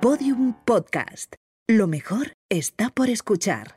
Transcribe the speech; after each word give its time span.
Podium 0.00 0.54
Podcast. 0.64 1.34
Lo 1.68 1.86
mejor 1.86 2.32
está 2.48 2.88
por 2.88 3.10
escuchar. 3.10 3.74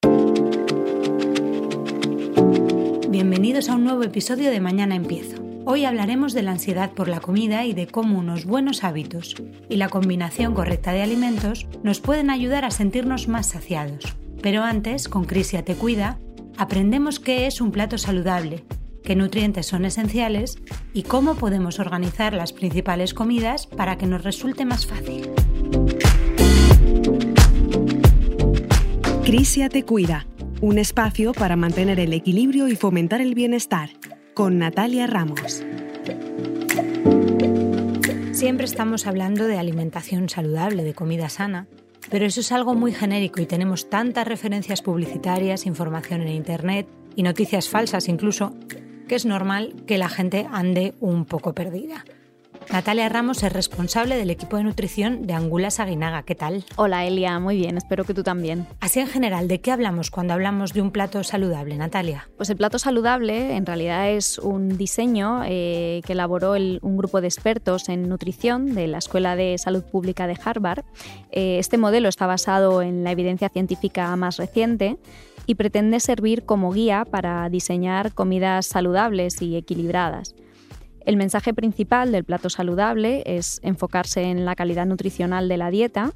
Bienvenidos 3.09 3.67
a 3.67 3.75
un 3.75 3.83
nuevo 3.83 4.03
episodio 4.03 4.49
de 4.49 4.61
Mañana 4.61 4.95
Empiezo. 4.95 5.43
Hoy 5.65 5.83
hablaremos 5.83 6.31
de 6.31 6.43
la 6.43 6.51
ansiedad 6.51 6.91
por 6.91 7.09
la 7.09 7.19
comida 7.19 7.65
y 7.65 7.73
de 7.73 7.87
cómo 7.87 8.17
unos 8.17 8.45
buenos 8.45 8.85
hábitos 8.85 9.35
y 9.67 9.75
la 9.75 9.89
combinación 9.89 10.53
correcta 10.53 10.93
de 10.93 11.01
alimentos 11.01 11.67
nos 11.83 11.99
pueden 11.99 12.29
ayudar 12.29 12.63
a 12.63 12.71
sentirnos 12.71 13.27
más 13.27 13.47
saciados. 13.49 14.15
Pero 14.41 14.63
antes, 14.63 15.09
con 15.09 15.25
Crisia 15.25 15.65
Te 15.65 15.75
Cuida, 15.75 16.19
aprendemos 16.55 17.19
qué 17.19 17.47
es 17.47 17.59
un 17.59 17.73
plato 17.73 17.97
saludable, 17.97 18.63
qué 19.03 19.17
nutrientes 19.17 19.65
son 19.65 19.83
esenciales 19.83 20.57
y 20.93 21.03
cómo 21.03 21.35
podemos 21.35 21.79
organizar 21.79 22.33
las 22.33 22.53
principales 22.53 23.13
comidas 23.13 23.67
para 23.67 23.97
que 23.97 24.07
nos 24.07 24.23
resulte 24.23 24.63
más 24.63 24.85
fácil. 24.85 25.29
Crisia 29.25 29.69
Te 29.69 29.85
Cuida, 29.85 30.27
un 30.59 30.77
espacio 30.77 31.31
para 31.31 31.55
mantener 31.55 31.97
el 32.01 32.11
equilibrio 32.11 32.67
y 32.67 32.75
fomentar 32.75 33.21
el 33.21 33.35
bienestar, 33.35 33.89
con 34.33 34.57
Natalia 34.59 35.07
Ramos. 35.07 35.63
Siempre 38.33 38.65
estamos 38.65 39.07
hablando 39.07 39.47
de 39.47 39.57
alimentación 39.57 40.27
saludable, 40.27 40.83
de 40.83 40.93
comida 40.93 41.29
sana, 41.29 41.67
pero 42.09 42.25
eso 42.25 42.41
es 42.41 42.51
algo 42.51 42.75
muy 42.75 42.91
genérico 42.91 43.41
y 43.41 43.45
tenemos 43.45 43.89
tantas 43.89 44.27
referencias 44.27 44.81
publicitarias, 44.81 45.65
información 45.65 46.21
en 46.21 46.27
Internet 46.27 46.87
y 47.15 47.23
noticias 47.23 47.69
falsas 47.69 48.09
incluso, 48.09 48.53
que 49.07 49.15
es 49.15 49.25
normal 49.25 49.73
que 49.87 49.97
la 49.97 50.09
gente 50.09 50.49
ande 50.51 50.95
un 50.99 51.23
poco 51.23 51.53
perdida. 51.53 52.03
Natalia 52.71 53.09
Ramos 53.09 53.43
es 53.43 53.51
responsable 53.51 54.15
del 54.15 54.29
equipo 54.29 54.57
de 54.57 54.63
nutrición 54.63 55.27
de 55.27 55.33
Angulas 55.33 55.79
Aguinaga. 55.79 56.23
¿Qué 56.23 56.35
tal? 56.35 56.63
Hola 56.75 57.05
Elia, 57.05 57.39
muy 57.39 57.55
bien, 57.55 57.77
espero 57.77 58.03
que 58.03 58.13
tú 58.13 58.23
también. 58.23 58.67
Así 58.79 58.99
en 58.99 59.07
general, 59.07 59.47
¿de 59.47 59.61
qué 59.61 59.71
hablamos 59.71 60.11
cuando 60.11 60.33
hablamos 60.33 60.73
de 60.73 60.81
un 60.81 60.91
plato 60.91 61.23
saludable, 61.23 61.77
Natalia? 61.77 62.29
Pues 62.37 62.49
el 62.49 62.57
plato 62.57 62.79
saludable 62.79 63.55
en 63.55 63.65
realidad 63.65 64.09
es 64.09 64.39
un 64.39 64.77
diseño 64.77 65.41
eh, 65.45 66.01
que 66.05 66.13
elaboró 66.13 66.53
un 66.53 66.97
grupo 66.97 67.21
de 67.21 67.27
expertos 67.27 67.89
en 67.89 68.09
nutrición 68.09 68.73
de 68.73 68.87
la 68.87 68.97
Escuela 68.97 69.35
de 69.35 69.57
Salud 69.57 69.83
Pública 69.83 70.27
de 70.27 70.37
Harvard. 70.43 70.83
Eh, 71.31 71.57
este 71.59 71.77
modelo 71.77 72.09
está 72.09 72.27
basado 72.27 72.81
en 72.81 73.03
la 73.03 73.11
evidencia 73.11 73.49
científica 73.49 74.15
más 74.15 74.37
reciente 74.37 74.97
y 75.45 75.55
pretende 75.55 75.99
servir 75.99 76.45
como 76.45 76.71
guía 76.71 77.05
para 77.05 77.49
diseñar 77.49 78.13
comidas 78.13 78.65
saludables 78.65 79.41
y 79.41 79.55
equilibradas. 79.55 80.35
El 81.05 81.17
mensaje 81.17 81.53
principal 81.53 82.11
del 82.11 82.23
plato 82.23 82.49
saludable 82.49 83.23
es 83.25 83.59
enfocarse 83.63 84.23
en 84.23 84.45
la 84.45 84.55
calidad 84.55 84.85
nutricional 84.85 85.49
de 85.49 85.57
la 85.57 85.69
dieta 85.69 86.13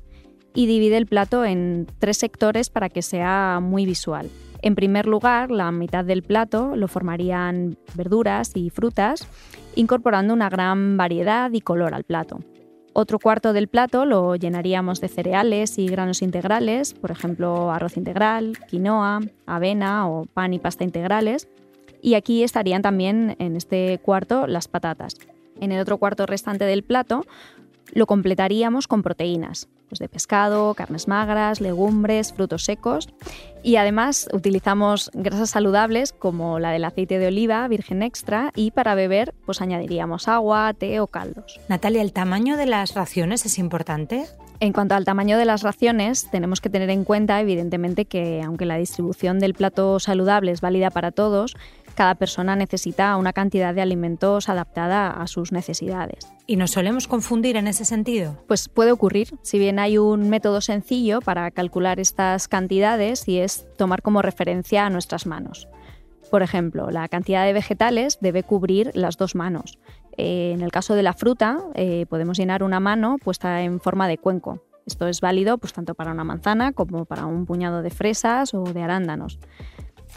y 0.53 0.65
divide 0.65 0.97
el 0.97 1.07
plato 1.07 1.43
en 1.43 1.87
tres 1.99 2.17
sectores 2.17 2.69
para 2.69 2.89
que 2.89 3.01
sea 3.01 3.59
muy 3.61 3.85
visual. 3.85 4.29
En 4.61 4.75
primer 4.75 5.05
lugar, 5.05 5.51
la 5.51 5.71
mitad 5.71 6.05
del 6.05 6.23
plato 6.23 6.75
lo 6.75 6.87
formarían 6.87 7.77
verduras 7.95 8.55
y 8.55 8.69
frutas, 8.69 9.27
incorporando 9.75 10.33
una 10.33 10.49
gran 10.49 10.97
variedad 10.97 11.51
y 11.51 11.61
color 11.61 11.93
al 11.93 12.03
plato. 12.03 12.39
Otro 12.93 13.19
cuarto 13.19 13.53
del 13.53 13.67
plato 13.67 14.05
lo 14.05 14.35
llenaríamos 14.35 14.99
de 15.01 15.09
cereales 15.09 15.77
y 15.77 15.87
granos 15.87 16.23
integrales, 16.23 16.95
por 16.95 17.11
ejemplo 17.11 17.71
arroz 17.71 17.95
integral, 17.95 18.57
quinoa, 18.67 19.19
avena 19.45 20.09
o 20.09 20.25
pan 20.25 20.53
y 20.53 20.59
pasta 20.59 20.83
integrales, 20.83 21.47
y 22.01 22.15
aquí 22.15 22.43
estarían 22.43 22.81
también 22.81 23.35
en 23.39 23.55
este 23.55 23.99
cuarto 23.99 24.47
las 24.47 24.67
patatas. 24.67 25.15
En 25.59 25.71
el 25.71 25.81
otro 25.81 25.97
cuarto 25.97 26.25
restante 26.25 26.65
del 26.65 26.83
plato 26.83 27.25
lo 27.93 28.05
completaríamos 28.05 28.87
con 28.87 29.01
proteínas, 29.01 29.69
pues 29.89 29.99
de 29.99 30.09
pescado, 30.09 30.73
carnes 30.73 31.07
magras, 31.07 31.61
legumbres, 31.61 32.33
frutos 32.33 32.65
secos 32.65 33.09
y 33.63 33.77
además 33.77 34.27
utilizamos 34.33 35.09
grasas 35.13 35.49
saludables 35.49 36.11
como 36.11 36.59
la 36.59 36.71
del 36.71 36.83
aceite 36.83 37.19
de 37.19 37.27
oliva 37.27 37.67
virgen 37.67 38.03
extra 38.03 38.51
y 38.55 38.71
para 38.71 38.95
beber 38.95 39.33
pues 39.45 39.61
añadiríamos 39.61 40.27
agua, 40.27 40.73
té 40.73 40.99
o 40.99 41.07
caldos. 41.07 41.59
Natalia, 41.69 42.01
¿el 42.01 42.13
tamaño 42.13 42.57
de 42.57 42.65
las 42.65 42.93
raciones 42.93 43.45
es 43.45 43.57
importante? 43.57 44.25
En 44.59 44.73
cuanto 44.73 44.95
al 44.95 45.05
tamaño 45.05 45.37
de 45.37 45.45
las 45.45 45.61
raciones, 45.61 46.29
tenemos 46.31 46.61
que 46.61 46.69
tener 46.69 46.89
en 46.89 47.03
cuenta, 47.03 47.39
evidentemente, 47.39 48.05
que 48.05 48.41
aunque 48.41 48.65
la 48.65 48.77
distribución 48.77 49.37
del 49.39 49.53
plato 49.53 49.99
saludable 49.99 50.51
es 50.51 50.61
válida 50.61 50.89
para 50.89 51.11
todos, 51.11 51.55
cada 51.97 52.13
persona 52.13 52.55
necesita 52.55 53.17
una 53.17 53.33
cantidad 53.33 53.73
de 53.73 53.81
alimentos 53.81 54.49
adaptada 54.49 55.09
a 55.09 55.25
sus 55.25 55.51
necesidades. 55.51 56.31
¿Y 56.45 56.55
nos 56.55 56.69
solemos 56.69 57.07
confundir 57.07 57.57
en 57.57 57.65
ese 57.65 57.85
sentido? 57.85 58.37
Pues 58.47 58.69
puede 58.69 58.91
ocurrir. 58.91 59.33
Si 59.41 59.57
bien 59.57 59.79
hay 59.79 59.97
un 59.97 60.29
método 60.29 60.61
sencillo 60.61 61.21
para 61.21 61.49
calcular 61.49 61.99
estas 61.99 62.47
cantidades 62.47 63.27
y 63.27 63.39
es 63.39 63.65
tomar 63.77 64.03
como 64.03 64.21
referencia 64.21 64.85
a 64.85 64.91
nuestras 64.91 65.25
manos. 65.25 65.67
Por 66.29 66.43
ejemplo, 66.43 66.91
la 66.91 67.07
cantidad 67.07 67.43
de 67.45 67.53
vegetales 67.53 68.19
debe 68.21 68.43
cubrir 68.43 68.91
las 68.93 69.17
dos 69.17 69.33
manos. 69.33 69.79
Eh, 70.17 70.51
en 70.53 70.61
el 70.61 70.71
caso 70.71 70.93
de 70.93 71.01
la 71.01 71.13
fruta, 71.13 71.57
eh, 71.73 72.05
podemos 72.07 72.37
llenar 72.37 72.61
una 72.61 72.79
mano 72.79 73.17
puesta 73.17 73.63
en 73.63 73.79
forma 73.79 74.07
de 74.07 74.19
cuenco. 74.19 74.61
Esto 74.85 75.07
es 75.07 75.19
válido 75.19 75.57
pues, 75.57 75.73
tanto 75.73 75.95
para 75.95 76.11
una 76.11 76.23
manzana 76.23 76.73
como 76.73 77.05
para 77.05 77.25
un 77.25 77.47
puñado 77.47 77.81
de 77.81 77.89
fresas 77.89 78.53
o 78.53 78.63
de 78.65 78.83
arándanos. 78.83 79.39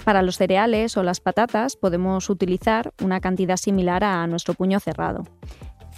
Para 0.04 0.22
los 0.22 0.36
cereales 0.36 0.96
o 0.96 1.02
las 1.02 1.20
patatas 1.20 1.76
podemos 1.76 2.30
utilizar 2.30 2.92
una 3.02 3.20
cantidad 3.20 3.56
similar 3.56 4.02
a 4.04 4.26
nuestro 4.26 4.54
puño 4.54 4.80
cerrado. 4.80 5.24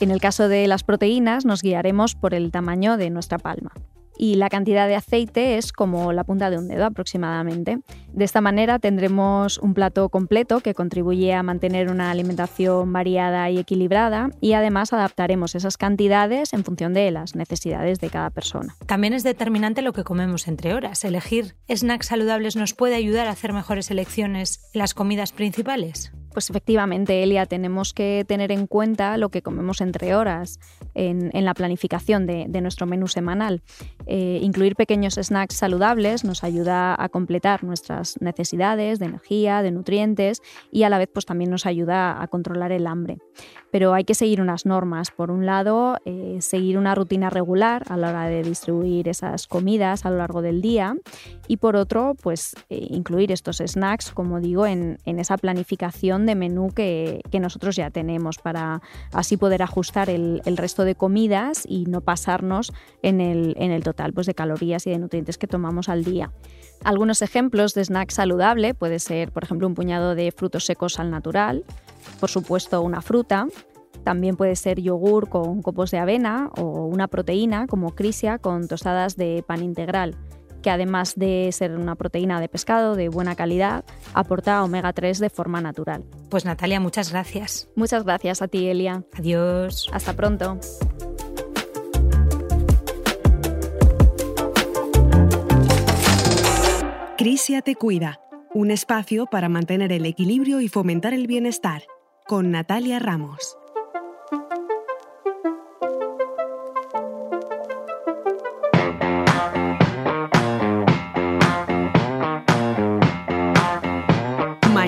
En 0.01 0.11
el 0.11 0.21
caso 0.21 0.49
de 0.49 0.67
las 0.67 0.83
proteínas 0.83 1.45
nos 1.45 1.63
guiaremos 1.63 2.15
por 2.15 2.35
el 2.35 2.51
tamaño 2.51 2.97
de 2.97 3.11
nuestra 3.11 3.39
palma 3.39 3.73
y 4.17 4.37
la 4.37 4.49
cantidad 4.49 4.87
de 4.89 4.95
aceite 4.95 5.59
es 5.59 5.73
como 5.73 6.12
la 6.12 6.25
punta 6.25 6.50
de 6.50 6.59
un 6.59 6.69
dedo 6.69 6.84
aproximadamente. 6.84 7.78
De 8.12 8.25
esta 8.25 8.41
manera 8.41 8.78
tendremos 8.78 9.59
un 9.59 9.75
plato 9.75 10.09
completo 10.09 10.61
que 10.61 10.75
contribuye 10.75 11.33
a 11.34 11.43
mantener 11.43 11.91
una 11.91 12.11
alimentación 12.11 12.93
variada 12.93 13.49
y 13.50 13.59
equilibrada 13.59 14.31
y 14.41 14.53
además 14.53 14.93
adaptaremos 14.93 15.55
esas 15.55 15.77
cantidades 15.77 16.53
en 16.53 16.65
función 16.65 16.93
de 16.93 17.11
las 17.11 17.34
necesidades 17.34 18.00
de 18.00 18.11
cada 18.11 18.31
persona. 18.31 18.77
También 18.87 19.15
es 19.15 19.23
determinante 19.23 19.83
lo 19.83 19.93
que 19.93 20.05
comemos 20.05 20.49
entre 20.49 20.75
horas. 20.75 21.05
Elegir 21.05 21.55
snacks 21.69 22.06
saludables 22.06 22.56
nos 22.56 22.75
puede 22.75 22.94
ayudar 22.94 23.27
a 23.27 23.33
hacer 23.33 23.53
mejores 23.53 23.91
elecciones 23.91 24.61
en 24.75 24.79
las 24.81 24.94
comidas 24.94 25.33
principales. 25.33 26.12
Pues 26.32 26.50
efectivamente, 26.50 27.22
Elia, 27.22 27.47
tenemos 27.47 27.93
que 27.93 28.25
tener 28.26 28.53
en 28.53 28.66
cuenta 28.66 29.16
lo 29.16 29.28
que 29.28 29.43
comemos 29.43 29.81
entre 29.81 30.15
horas 30.15 30.59
en, 30.94 31.31
la 31.44 31.54
planificación 31.54 32.26
de, 32.26 32.60
nuestro 32.60 32.87
menú 32.87 33.09
semanal. 33.09 33.62
Eh, 34.06 34.38
incluir 34.43 34.76
pequeños 34.76 35.15
snacks 35.15 35.56
saludables 35.56 36.25
nos 36.25 36.44
ayuda 36.44 36.94
a 36.97 37.09
completar 37.09 37.65
nuestras 37.65 38.20
necesidades 38.20 38.98
de 38.98 39.06
energía, 39.06 39.62
de 39.62 39.70
nutrientes 39.70 40.41
y 40.70 40.84
a 40.84 40.88
la 40.88 40.98
vez 40.98 41.09
pues, 41.12 41.26
también 41.26 41.50
nos 41.50 41.66
ayuda 41.66 42.22
a 42.22 42.26
controlar 42.28 42.72
el 42.72 42.87
hambre. 42.87 43.19
Pero 43.70 43.94
hay 43.94 44.04
que 44.04 44.14
seguir 44.14 44.41
unas 44.41 44.66
normas. 44.66 45.10
Por 45.10 45.31
un 45.31 45.47
lado, 45.47 45.97
eh, 46.04 46.38
seguir 46.41 46.78
una 46.78 46.94
rutina 46.94 47.31
regular 47.31 47.84
a 47.88 47.97
la 47.97 48.10
hora 48.10 48.26
de 48.26 48.43
distribuir 48.43 49.09
esas 49.09 49.47
comidas 49.47 50.04
a 50.04 50.10
lo 50.10 50.19
largo 50.19 50.43
del 50.43 50.60
día 50.60 50.94
y 51.49 51.56
por 51.56 51.76
otro, 51.76 52.14
pues 52.22 52.54
eh, 52.70 52.87
incluir 52.91 53.32
estos 53.32 53.59
snacks, 53.59 54.10
como 54.12 54.41
digo, 54.41 54.66
en, 54.66 54.99
esa 55.04 55.37
planificación 55.37 56.22
de 56.27 56.34
menú 56.34 56.69
que, 56.75 57.21
nosotros 57.41 57.75
ya 57.75 57.91
tenemos 57.91 58.38
para 58.38 58.81
así 59.12 59.37
poder 59.37 59.62
ajustar 59.62 60.09
el, 60.10 60.41
resto 60.56 60.84
de 60.84 60.94
comidas 60.94 61.65
y 61.66 61.87
no 61.87 62.00
pasarnos 62.00 62.72
en 63.03 63.21
el, 63.21 63.55
en 63.59 63.72
el 63.72 63.83
total 63.83 64.12
pues, 64.12 64.27
de 64.27 64.34
calorías 64.34 64.87
y 64.87 64.91
de 64.91 64.99
nutrientes 64.99 65.38
que 65.38 65.47
tomamos 65.47 65.88
al 65.88 66.05
día. 66.05 66.31
Algunos 66.84 67.22
ejemplos 67.22 67.75
de 67.75 67.84
snack 67.84 68.11
saludable 68.11 68.75
puede 68.75 68.99
ser, 68.99 69.32
por 69.32 69.44
ejemplo, 69.44 69.66
un 69.66 69.75
puñado 69.75 70.15
de 70.15 70.31
frutos 70.32 70.66
secos 70.66 70.99
al 70.99 71.11
natural, 71.11 71.65
por 72.21 72.31
supuesto 72.31 72.81
una 72.82 73.03
fruta, 73.03 73.47
también 74.05 74.37
puede 74.37 74.56
ser 74.56 74.81
yogur 74.81 75.28
con 75.28 75.62
copos 75.62 75.91
de 75.91 75.99
avena 75.99 76.50
o 76.56 76.87
una 76.87 77.09
proteína 77.09 77.67
como 77.67 77.94
crisia 77.94 78.38
con 78.38 78.67
tostadas 78.67 79.17
de 79.17 79.44
pan 79.47 79.62
integral 79.62 80.17
que 80.62 80.70
además 80.70 81.14
de 81.17 81.50
ser 81.53 81.73
una 81.73 81.97
proteína 81.97 82.41
de 82.41 82.49
pescado 82.49 82.94
de 82.94 83.09
buena 83.09 83.35
calidad, 83.35 83.85
aporta 84.14 84.62
omega 84.64 84.93
3 84.93 85.19
de 85.19 85.31
forma 85.31 85.61
natural. 85.61 86.05
Pues 86.31 86.44
Natalia, 86.44 86.81
muchas 86.81 87.11
gracias. 87.11 87.69
Muchas 87.75 88.05
gracias 88.05 88.41
a 88.41 88.49
ti, 88.49 88.69
Elia. 88.69 89.05
Adiós. 89.12 89.88
Hasta 89.93 90.14
pronto. 90.14 90.59
Crisia 97.19 97.62
te 97.62 97.76
cuida, 97.76 98.20
un 98.53 98.70
espacio 98.73 99.26
para 99.26 99.49
mantener 99.49 99.93
el 99.93 100.06
equilibrio 100.06 100.61
y 100.61 100.69
fomentar 100.69 101.14
el 101.14 101.29
bienestar, 101.29 101.82
con 102.26 102.50
Natalia 102.50 102.99
Ramos. 102.99 103.56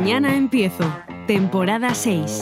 Mañana 0.05 0.37
empiezo, 0.37 0.85
temporada 1.27 1.95
6. 1.95 2.41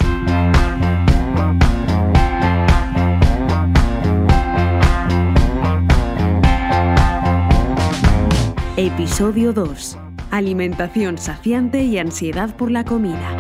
Episodio 8.77 9.53
2. 9.53 9.97
Alimentación 10.33 11.19
saciante 11.19 11.85
y 11.85 11.99
ansiedad 11.99 12.57
por 12.57 12.73
la 12.73 12.85
comida. 12.85 13.39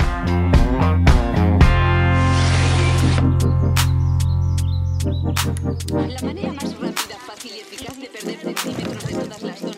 La 6.09 6.23
manera 6.23 6.53
más 6.53 6.79
rápida, 6.79 7.17
fácil 7.27 7.51
y 7.57 7.59
eficaz 7.59 7.99
de 7.99 8.07
perder 8.07 8.39
centímetros 8.39 9.05
de 9.05 9.15
todas 9.15 9.43
las 9.43 9.72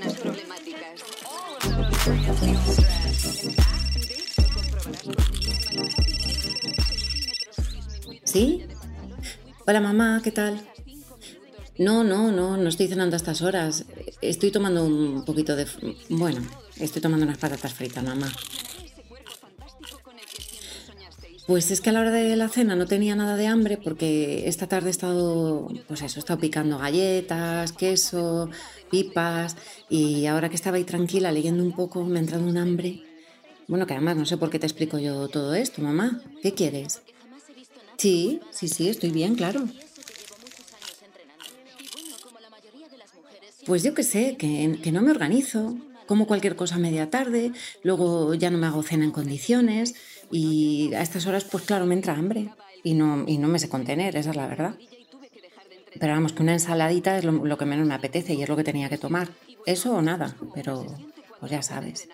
¿Sí? 8.35 8.65
Hola 9.65 9.81
mamá, 9.81 10.21
¿qué 10.25 10.33
tal? 10.33 10.61
No, 11.79 12.03
no, 12.03 12.33
no, 12.33 12.57
no 12.57 12.69
estoy 12.69 12.89
cenando 12.89 13.15
a 13.15 13.19
estas 13.19 13.43
horas. 13.43 13.85
Estoy 14.23 14.51
tomando 14.51 14.85
un 14.85 15.25
poquito 15.25 15.55
de... 15.55 15.69
Bueno, 16.09 16.41
estoy 16.75 17.01
tomando 17.01 17.27
unas 17.27 17.39
patatas 17.39 17.73
fritas, 17.75 18.03
mamá. 18.03 18.33
Pues 21.47 21.71
es 21.71 21.81
que 21.81 21.91
a 21.91 21.93
la 21.93 22.01
hora 22.01 22.11
de 22.11 22.35
la 22.35 22.49
cena 22.49 22.75
no 22.75 22.87
tenía 22.87 23.15
nada 23.15 23.37
de 23.37 23.47
hambre 23.47 23.77
porque 23.77 24.49
esta 24.49 24.67
tarde 24.67 24.89
he 24.89 24.91
estado, 24.91 25.69
pues 25.87 26.03
eso, 26.03 26.19
he 26.19 26.19
estado 26.19 26.41
picando 26.41 26.79
galletas, 26.79 27.71
queso, 27.71 28.51
pipas 28.91 29.57
y 29.89 30.27
ahora 30.27 30.49
que 30.49 30.57
estaba 30.57 30.77
ahí 30.77 30.85
tranquila 30.85 31.31
leyendo 31.31 31.63
un 31.63 31.71
poco 31.71 32.03
me 32.03 32.19
ha 32.19 32.23
entrado 32.23 32.45
un 32.45 32.57
hambre. 32.57 33.01
Bueno, 33.69 33.87
que 33.87 33.93
además 33.93 34.17
no 34.17 34.27
sé 34.27 34.39
por 34.39 34.51
qué 34.51 34.59
te 34.59 34.67
explico 34.67 34.99
yo 34.99 35.29
todo 35.29 35.55
esto, 35.55 35.83
mamá. 35.83 36.21
¿Qué 36.43 36.53
quieres? 36.53 37.01
Sí, 37.99 38.41
sí, 38.51 38.69
sí, 38.69 38.89
estoy 38.89 39.11
bien, 39.11 39.35
claro. 39.35 39.65
Pues 43.67 43.83
yo 43.83 43.95
qué 43.95 44.03
sé, 44.03 44.37
que, 44.37 44.79
que 44.83 44.93
no 44.93 45.01
me 45.01 45.11
organizo, 45.11 45.75
como 46.07 46.27
cualquier 46.27 46.57
cosa 46.57 46.75
a 46.75 46.79
media 46.79 47.09
tarde, 47.11 47.53
luego 47.83 48.35
ya 48.35 48.51
no 48.51 48.59
me 48.59 48.67
hago 48.67 48.83
cena 48.83 49.05
en 49.05 49.11
condiciones 49.11 49.95
y 50.31 50.93
a 50.95 51.03
estas 51.03 51.27
horas, 51.27 51.45
pues 51.45 51.65
claro, 51.65 51.87
me 51.87 51.95
entra 51.95 52.15
hambre 52.15 52.51
y 52.83 52.95
no, 52.95 53.25
y 53.27 53.39
no 53.39 53.49
me 53.49 53.59
sé 53.59 53.69
contener, 53.69 54.17
esa 54.17 54.31
es 54.31 54.37
la 54.37 54.47
verdad. 54.47 54.75
Pero 55.99 56.13
vamos, 56.13 56.33
que 56.33 56.43
una 56.43 56.53
ensaladita 56.53 57.17
es 57.17 57.25
lo, 57.25 57.57
que 57.57 57.65
menos 57.65 57.87
me 57.87 57.95
apetece 57.95 58.35
y 58.35 58.43
es 58.43 58.49
lo 58.49 58.57
que 58.57 58.65
tenía 58.65 58.89
que 58.89 58.99
tomar. 58.99 59.29
Eso 59.65 59.95
o 59.95 60.03
nada, 60.03 60.37
pero 60.55 60.85
pues 61.41 61.53
ya 61.53 61.63
sabes. 61.63 62.09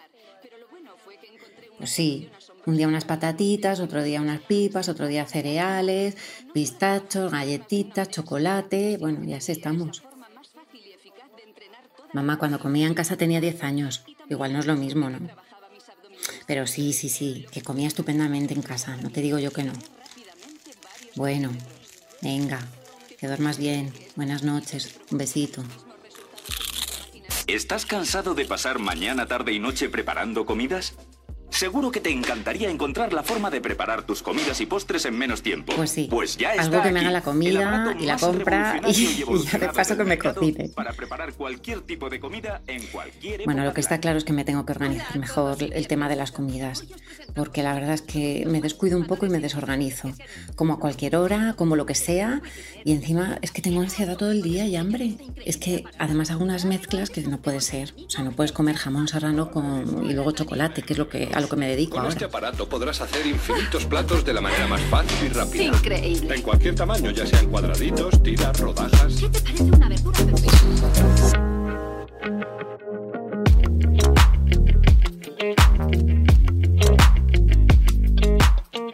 Pues 1.79 1.91
sí, 1.91 2.29
un 2.67 2.77
día 2.77 2.89
unas 2.89 3.05
patatitas, 3.05 3.81
otro 3.81 4.03
día 4.03 4.21
unas 4.21 4.41
pipas, 4.41 4.89
otro 4.89 5.07
día 5.07 5.27
cereales, 5.27 6.17
pistachos, 6.53 7.33
galletitas, 7.33 8.11
chocolate, 8.11 8.99
bueno, 8.99 9.25
ya 9.25 9.39
así 9.39 9.53
estamos. 9.53 10.03
Mamá, 12.13 12.39
cuando 12.39 12.59
comía 12.59 12.87
en 12.87 12.95
casa 12.95 13.17
tenía 13.17 13.41
10 13.41 13.63
años. 13.63 14.03
Igual 14.29 14.53
no 14.53 14.59
es 14.59 14.67
lo 14.67 14.77
mismo, 14.77 15.11
¿no? 15.11 15.19
Pero 16.47 16.67
sí, 16.67 16.93
sí, 16.93 17.09
sí, 17.09 17.47
que 17.53 17.63
comía 17.63 17.89
estupendamente 17.89 18.55
en 18.55 18.63
casa, 18.63 18.97
no 18.97 19.11
te 19.11 19.21
digo 19.21 19.39
yo 19.39 19.53
que 19.53 19.65
no. 19.65 19.73
Bueno, 21.15 21.51
venga, 22.23 22.61
que 23.19 23.27
duermas 23.27 23.59
bien. 23.59 23.93
Buenas 24.17 24.43
noches, 24.43 24.99
un 25.11 25.19
besito. 25.19 25.63
¿Estás 27.47 27.87
cansado 27.87 28.35
de 28.35 28.45
pasar 28.45 28.79
mañana, 28.79 29.27
tarde 29.27 29.53
y 29.53 29.59
noche 29.59 29.89
preparando 29.89 30.47
comidas? 30.47 30.95
Seguro 31.61 31.93
que 31.93 32.01
te 32.01 32.09
encantaría 32.09 32.71
encontrar 32.71 33.13
la 33.13 33.23
forma 33.23 33.51
de 33.51 33.61
preparar 33.61 34.05
tus 34.07 34.23
comidas 34.23 34.59
y 34.63 34.65
postres 34.65 35.05
en 35.05 35.19
menos 35.19 35.43
tiempo. 35.43 35.75
Pues 35.77 35.91
sí. 35.91 36.07
Pues 36.11 36.39
ya 36.39 36.53
Algo 36.53 36.77
está 36.77 36.83
que 36.85 36.91
me 36.91 37.01
haga 37.01 37.11
la 37.11 37.21
comida 37.21 37.95
y 38.01 38.07
la 38.07 38.17
compra 38.17 38.81
y- 38.87 38.91
y 38.93 39.25
ya 39.53 39.59
de 39.59 39.69
paso 39.69 39.95
que 39.95 40.05
me 40.05 40.17
cocine. 40.17 40.71
Para 40.71 40.95
preparar 40.95 41.35
cualquier 41.35 41.83
tipo 41.83 42.09
de 42.09 42.19
comida 42.19 42.63
en 42.67 42.83
cualquier 42.87 43.45
Bueno, 43.45 43.63
lo 43.63 43.75
que 43.75 43.83
está 43.83 44.01
claro 44.01 44.17
es 44.17 44.25
que 44.25 44.33
me 44.33 44.47
tengo 44.47 44.65
que 44.65 44.73
organizar 44.73 45.19
mejor 45.19 45.59
el 45.63 45.87
tema 45.87 46.09
de 46.09 46.17
las 46.17 46.33
comidas, 46.33 46.87
porque 47.37 47.63
la 47.63 47.75
verdad 47.75 47.93
es 47.93 48.01
que 48.01 48.47
me 48.47 48.63
descuido 48.63 48.97
un 48.97 49.05
poco 49.07 49.27
y 49.27 49.29
me 49.29 49.39
desorganizo. 49.39 50.11
Como 50.57 50.73
a 50.73 50.79
cualquier 50.81 51.15
hora, 51.17 51.57
como 51.59 51.77
lo 51.77 51.85
que 51.85 51.95
sea, 51.95 52.41
y 52.87 52.93
encima 52.93 53.39
es 53.43 53.51
que 53.53 53.61
tengo 53.61 53.83
ansiedad 53.83 54.17
todo 54.17 54.31
el 54.31 54.41
día 54.41 54.65
y 54.65 54.77
hambre. 54.77 55.19
Es 55.45 55.59
que 55.59 55.85
además 55.99 56.31
hago 56.31 56.43
unas 56.43 56.65
mezclas 56.65 57.11
que 57.11 57.21
no 57.21 57.37
puede 57.43 57.61
ser. 57.61 57.93
O 58.07 58.09
sea, 58.09 58.25
no 58.25 58.33
puedes 58.33 58.53
comer 58.53 58.77
jamón 58.77 59.09
serrano 59.09 59.51
con, 59.51 60.09
y 60.09 60.15
luego 60.15 60.33
chocolate, 60.33 60.81
que 60.81 60.95
es 60.95 60.99
lo 60.99 61.11
que, 61.11 61.29
a 61.35 61.41
lo 61.43 61.50
que 61.51 61.57
me 61.57 61.67
dedico 61.67 61.99
Con 61.99 62.07
este 62.07 62.25
aparato 62.25 62.69
podrás 62.69 63.01
hacer 63.01 63.27
infinitos 63.27 63.85
platos 63.85 64.25
de 64.25 64.33
la 64.33 64.41
manera 64.41 64.67
más 64.69 64.81
fácil 64.83 65.27
y 65.27 65.29
rápida. 65.29 65.65
Increíble. 65.65 66.35
En 66.35 66.43
cualquier 66.43 66.75
tamaño, 66.75 67.11
ya 67.11 67.27
sean 67.27 67.47
cuadraditos, 67.49 68.23
tiras, 68.23 68.59
rodajas. 68.59 69.17
¿Qué 69.17 69.29
te 69.29 69.41
parece 69.41 69.65
una 69.65 69.89
verdura 69.89 70.19
perfecta? 70.19 71.51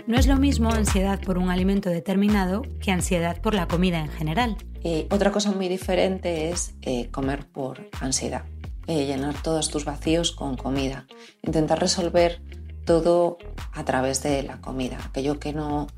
No 0.07 0.17
es 0.17 0.27
lo 0.27 0.37
mismo 0.37 0.71
ansiedad 0.71 1.21
por 1.21 1.37
un 1.37 1.51
alimento 1.51 1.91
determinado 1.91 2.63
que 2.81 2.91
ansiedad 2.91 3.41
por 3.43 3.55
la 3.55 3.69
comida 3.69 3.99
en 3.99 4.09
general. 4.09 4.57
Eh, 4.83 5.09
otra 5.11 5.33
cosa 5.33 5.51
muy 5.51 5.69
diferente 5.69 6.49
es 6.49 6.75
eh, 6.83 7.09
comer 7.11 7.45
por 7.47 7.91
ansiedad, 8.01 8.45
Eh, 8.87 9.07
llenar 9.07 9.43
todos 9.43 9.69
tus 9.69 9.85
vacíos 9.85 10.31
con 10.33 10.57
comida, 10.57 11.07
intentar 11.43 11.81
resolver 11.81 12.41
todo 12.85 13.39
a 13.73 13.85
través 13.85 14.23
de 14.23 14.43
la 14.45 14.61
comida, 14.61 14.99
aquello 15.05 15.41
que 15.41 15.53
no 15.53 15.89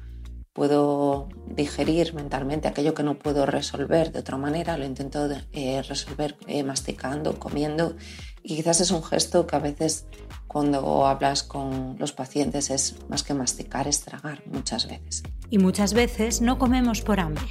puedo 0.58 1.28
digerir 1.46 2.14
mentalmente, 2.14 2.66
aquello 2.66 2.92
que 2.92 3.04
no 3.04 3.16
puedo 3.16 3.46
resolver 3.46 4.10
de 4.10 4.18
otra 4.18 4.38
manera, 4.38 4.76
lo 4.76 4.84
intento 4.84 5.28
eh, 5.52 5.82
resolver 5.82 6.36
eh, 6.48 6.64
masticando, 6.64 7.38
comiendo. 7.38 7.94
Y 8.42 8.56
quizás 8.56 8.80
es 8.80 8.90
un 8.90 9.04
gesto 9.04 9.46
que 9.46 9.54
a 9.54 9.60
veces 9.60 10.06
cuando 10.48 11.06
hablas 11.06 11.44
con 11.44 11.96
los 12.00 12.12
pacientes 12.12 12.70
es 12.70 12.96
más 13.08 13.22
que 13.22 13.34
masticar, 13.34 13.86
es 13.86 14.00
tragar 14.00 14.42
muchas 14.46 14.88
veces. 14.88 15.22
Y 15.48 15.58
muchas 15.58 15.94
veces 15.94 16.40
no 16.40 16.58
comemos 16.58 17.02
por 17.02 17.20
hambre. 17.20 17.44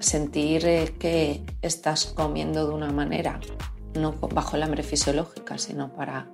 sentir 0.00 0.64
eh, 0.66 0.94
que 0.98 1.44
estás 1.62 2.06
comiendo 2.06 2.66
de 2.66 2.74
una 2.74 2.90
manera, 2.90 3.40
no 3.98 4.12
bajo 4.12 4.56
el 4.56 4.62
hambre 4.62 4.82
fisiológica, 4.82 5.58
sino 5.58 5.92
para 5.92 6.28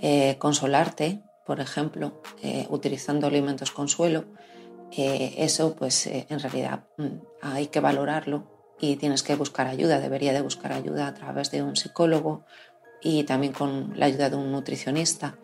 eh, 0.00 0.36
consolarte, 0.38 1.22
por 1.46 1.60
ejemplo, 1.60 2.20
eh, 2.42 2.66
utilizando 2.68 3.26
alimentos 3.26 3.70
consuelo, 3.70 4.26
eh, 4.96 5.34
eso 5.38 5.74
pues 5.74 6.06
eh, 6.06 6.26
en 6.30 6.40
realidad 6.40 6.84
mm, 6.96 7.06
hay 7.42 7.66
que 7.66 7.80
valorarlo 7.80 8.74
y 8.80 8.96
tienes 8.96 9.22
que 9.22 9.36
buscar 9.36 9.66
ayuda, 9.66 10.00
debería 10.00 10.32
de 10.32 10.40
buscar 10.40 10.72
ayuda 10.72 11.08
a 11.08 11.14
través 11.14 11.50
de 11.50 11.62
un 11.62 11.76
psicólogo 11.76 12.44
y 13.02 13.24
también 13.24 13.52
con 13.52 13.92
la 13.96 14.06
ayuda 14.06 14.30
de 14.30 14.36
un 14.36 14.50
nutricionista 14.50 15.36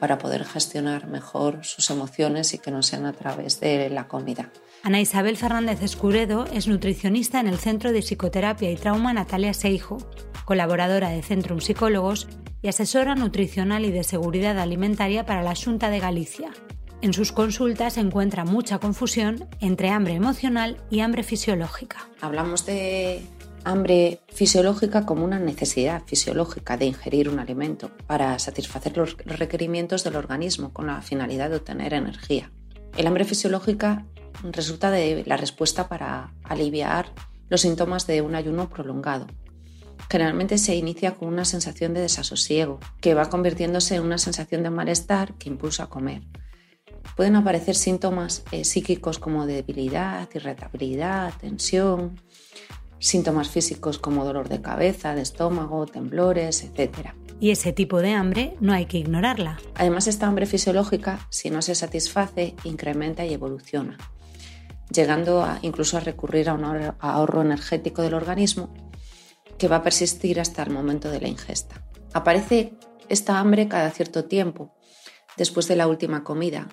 para 0.00 0.18
poder 0.18 0.44
gestionar 0.44 1.06
mejor 1.06 1.64
sus 1.64 1.90
emociones 1.90 2.54
y 2.54 2.58
que 2.58 2.70
no 2.70 2.82
sean 2.82 3.06
a 3.06 3.12
través 3.12 3.60
de 3.60 3.88
la 3.90 4.08
comida. 4.08 4.50
Ana 4.82 5.00
Isabel 5.00 5.36
Fernández 5.36 5.82
Escuredo 5.82 6.46
es 6.52 6.68
nutricionista 6.68 7.40
en 7.40 7.48
el 7.48 7.58
Centro 7.58 7.92
de 7.92 8.00
Psicoterapia 8.00 8.70
y 8.70 8.76
Trauma 8.76 9.12
Natalia 9.12 9.52
Seijo, 9.52 9.98
colaboradora 10.44 11.10
de 11.10 11.22
Centrum 11.22 11.60
Psicólogos 11.60 12.28
y 12.62 12.68
asesora 12.68 13.14
nutricional 13.14 13.84
y 13.84 13.90
de 13.90 14.04
seguridad 14.04 14.58
alimentaria 14.58 15.26
para 15.26 15.42
la 15.42 15.54
Junta 15.54 15.90
de 15.90 15.98
Galicia. 16.00 16.50
En 17.02 17.12
sus 17.12 17.32
consultas 17.32 17.94
se 17.94 18.00
encuentra 18.00 18.44
mucha 18.44 18.78
confusión 18.78 19.48
entre 19.60 19.90
hambre 19.90 20.14
emocional 20.14 20.78
y 20.90 21.00
hambre 21.00 21.22
fisiológica. 21.22 22.08
Hablamos 22.20 22.64
de 22.64 23.22
hambre 23.64 24.20
fisiológica 24.32 25.04
como 25.04 25.24
una 25.24 25.38
necesidad 25.38 26.02
fisiológica 26.06 26.76
de 26.76 26.86
ingerir 26.86 27.28
un 27.28 27.40
alimento 27.40 27.90
para 28.06 28.38
satisfacer 28.38 28.96
los 28.96 29.16
requerimientos 29.18 30.04
del 30.04 30.16
organismo 30.16 30.72
con 30.72 30.86
la 30.86 31.02
finalidad 31.02 31.50
de 31.50 31.56
obtener 31.56 31.94
energía. 31.94 32.50
El 32.96 33.06
hambre 33.06 33.24
fisiológica 33.24 34.06
resulta 34.42 34.90
de 34.90 35.24
la 35.26 35.36
respuesta 35.36 35.88
para 35.88 36.32
aliviar 36.44 37.12
los 37.48 37.60
síntomas 37.62 38.06
de 38.06 38.22
un 38.22 38.34
ayuno 38.34 38.68
prolongado. 38.68 39.26
Generalmente 40.10 40.58
se 40.58 40.74
inicia 40.74 41.14
con 41.14 41.28
una 41.28 41.44
sensación 41.44 41.92
de 41.92 42.00
desasosiego, 42.00 42.80
que 43.00 43.14
va 43.14 43.28
convirtiéndose 43.28 43.96
en 43.96 44.02
una 44.02 44.18
sensación 44.18 44.62
de 44.62 44.70
malestar 44.70 45.34
que 45.34 45.48
impulsa 45.48 45.84
a 45.84 45.88
comer. 45.88 46.22
Pueden 47.16 47.36
aparecer 47.36 47.74
síntomas 47.74 48.44
eh, 48.52 48.64
psíquicos 48.64 49.18
como 49.18 49.46
debilidad, 49.46 50.28
irritabilidad, 50.34 51.34
tensión, 51.40 52.20
síntomas 52.98 53.48
físicos 53.48 53.98
como 53.98 54.24
dolor 54.24 54.48
de 54.48 54.62
cabeza, 54.62 55.14
de 55.14 55.22
estómago, 55.22 55.86
temblores, 55.86 56.64
etc. 56.64 57.10
Y 57.40 57.50
ese 57.50 57.72
tipo 57.72 58.00
de 58.00 58.12
hambre 58.12 58.56
no 58.60 58.72
hay 58.72 58.86
que 58.86 58.98
ignorarla. 58.98 59.58
Además, 59.74 60.06
esta 60.06 60.26
hambre 60.26 60.46
fisiológica, 60.46 61.26
si 61.30 61.50
no 61.50 61.62
se 61.62 61.74
satisface, 61.74 62.54
incrementa 62.64 63.24
y 63.26 63.34
evoluciona, 63.34 63.98
llegando 64.90 65.46
incluso 65.62 65.96
a 65.96 66.00
recurrir 66.00 66.48
a 66.48 66.54
un 66.54 66.64
ahorro 66.98 67.42
energético 67.42 68.02
del 68.02 68.14
organismo 68.14 68.72
que 69.58 69.68
va 69.68 69.76
a 69.76 69.82
persistir 69.82 70.40
hasta 70.40 70.62
el 70.62 70.70
momento 70.70 71.10
de 71.10 71.20
la 71.20 71.28
ingesta. 71.28 71.82
Aparece 72.12 72.74
esta 73.08 73.38
hambre 73.38 73.68
cada 73.68 73.90
cierto 73.90 74.24
tiempo, 74.24 74.74
después 75.36 75.68
de 75.68 75.76
la 75.76 75.86
última 75.86 76.24
comida, 76.24 76.68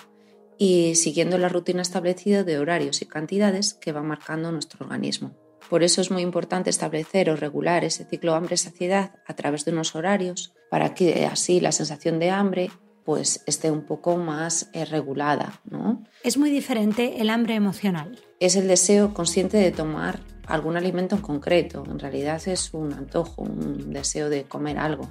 y 0.57 0.95
siguiendo 0.95 1.37
la 1.37 1.49
rutina 1.49 1.81
establecida 1.81 2.43
de 2.43 2.59
horarios 2.59 3.01
y 3.01 3.05
cantidades 3.05 3.73
que 3.73 3.91
va 3.91 4.01
marcando 4.01 4.51
nuestro 4.51 4.85
organismo. 4.85 5.35
Por 5.69 5.83
eso 5.83 5.99
es 5.99 6.11
muy 6.11 6.21
importante 6.21 6.69
establecer 6.69 7.29
o 7.29 7.35
regular 7.35 7.83
ese 7.83 8.05
ciclo 8.05 8.35
hambre-saciedad 8.35 9.15
a 9.25 9.35
través 9.35 9.65
de 9.65 9.71
unos 9.71 9.95
horarios 9.95 10.53
para 10.69 10.93
que 10.93 11.25
así 11.25 11.59
la 11.59 11.71
sensación 11.71 12.19
de 12.19 12.29
hambre 12.29 12.69
pues 13.05 13.43
esté 13.45 13.71
un 13.71 13.83
poco 13.83 14.17
más 14.17 14.69
eh, 14.73 14.83
regulada. 14.83 15.61
¿no? 15.69 16.03
Es 16.23 16.37
muy 16.37 16.49
diferente 16.49 17.21
el 17.21 17.29
hambre 17.29 17.55
emocional. 17.55 18.19
Es 18.39 18.55
el 18.55 18.67
deseo 18.67 19.13
consciente 19.13 19.57
de 19.57 19.71
tomar 19.71 20.19
algún 20.47 20.75
alimento 20.75 21.15
en 21.15 21.21
concreto. 21.21 21.83
En 21.87 21.99
realidad 21.99 22.41
es 22.47 22.73
un 22.73 22.93
antojo, 22.93 23.43
un 23.43 23.93
deseo 23.93 24.29
de 24.29 24.43
comer 24.43 24.79
algo. 24.79 25.07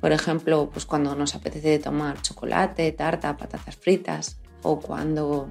Por 0.00 0.12
ejemplo, 0.12 0.70
pues 0.70 0.86
cuando 0.86 1.14
nos 1.14 1.34
apetece 1.34 1.78
tomar 1.78 2.20
chocolate, 2.22 2.92
tarta, 2.92 3.36
patatas 3.36 3.76
fritas 3.76 4.38
o 4.62 4.78
cuando 4.78 5.48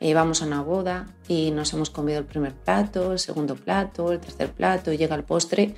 eh, 0.00 0.14
vamos 0.14 0.42
a 0.42 0.46
una 0.46 0.62
boda 0.62 1.06
y 1.28 1.50
nos 1.50 1.72
hemos 1.72 1.90
comido 1.90 2.18
el 2.18 2.26
primer 2.26 2.54
plato, 2.54 3.12
el 3.12 3.18
segundo 3.18 3.54
plato, 3.54 4.12
el 4.12 4.20
tercer 4.20 4.52
plato 4.52 4.92
y 4.92 4.96
llega 4.96 5.14
el 5.14 5.24
postre 5.24 5.74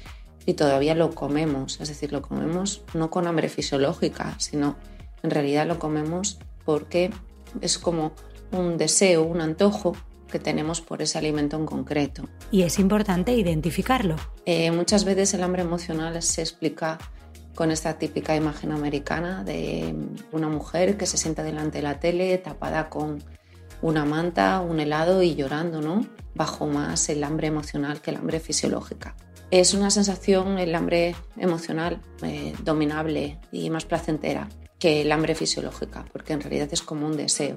y 0.47 0.54
todavía 0.54 0.94
lo 0.94 1.14
comemos. 1.14 1.80
Es 1.80 1.88
decir, 1.88 2.12
lo 2.12 2.23
comemos 2.23 2.82
no 2.94 3.11
con 3.11 3.26
hambre 3.26 3.49
fisiológica, 3.49 4.35
sino 4.38 4.76
en 5.22 5.30
realidad 5.30 5.66
lo 5.66 5.78
comemos 5.78 6.38
porque 6.64 7.10
es 7.60 7.78
como 7.78 8.12
un 8.52 8.76
deseo, 8.76 9.22
un 9.22 9.40
antojo 9.40 9.96
que 10.30 10.38
tenemos 10.38 10.80
por 10.80 11.02
ese 11.02 11.18
alimento 11.18 11.56
en 11.56 11.66
concreto. 11.66 12.24
Y 12.50 12.62
es 12.62 12.78
importante 12.78 13.34
identificarlo. 13.34 14.16
Eh, 14.46 14.70
muchas 14.70 15.04
veces 15.04 15.34
el 15.34 15.42
hambre 15.42 15.62
emocional 15.62 16.20
se 16.22 16.40
explica 16.40 16.98
con 17.54 17.70
esta 17.70 17.98
típica 17.98 18.34
imagen 18.34 18.72
americana 18.72 19.44
de 19.44 19.94
una 20.32 20.48
mujer 20.48 20.96
que 20.96 21.04
se 21.04 21.18
sienta 21.18 21.42
delante 21.42 21.78
de 21.78 21.82
la 21.82 22.00
tele 22.00 22.36
tapada 22.38 22.88
con 22.88 23.22
una 23.82 24.06
manta, 24.06 24.60
un 24.60 24.80
helado 24.80 25.22
y 25.22 25.34
llorando, 25.34 25.82
¿no? 25.82 26.06
Bajo 26.34 26.66
más 26.66 27.10
el 27.10 27.22
hambre 27.24 27.48
emocional 27.48 28.00
que 28.00 28.10
el 28.10 28.16
hambre 28.16 28.40
fisiológica. 28.40 29.14
Es 29.50 29.74
una 29.74 29.90
sensación, 29.90 30.58
el 30.58 30.74
hambre 30.74 31.14
emocional, 31.36 32.00
eh, 32.22 32.54
dominable 32.64 33.38
y 33.50 33.68
más 33.68 33.84
placentera 33.84 34.48
que 34.82 35.00
el 35.00 35.12
hambre 35.12 35.36
fisiológica, 35.36 36.04
porque 36.12 36.32
en 36.32 36.40
realidad 36.40 36.68
es 36.72 36.82
como 36.82 37.06
un 37.06 37.16
deseo. 37.16 37.56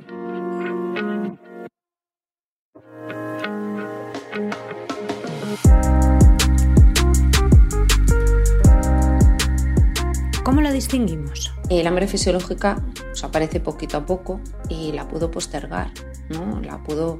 ¿Cómo 10.44 10.62
lo 10.62 10.72
distinguimos? 10.72 11.51
El 11.72 11.88
hambre 11.88 12.05
fisiológica 12.05 12.86
pues, 12.94 13.24
aparece 13.24 13.60
poquito 13.60 13.98
a 13.98 14.05
poco 14.05 14.39
y 14.70 14.91
la 14.91 15.08
puedo 15.08 15.32
postergar, 15.32 15.89
¿no? 16.29 16.62
la 16.62 16.84
puedo, 16.84 17.20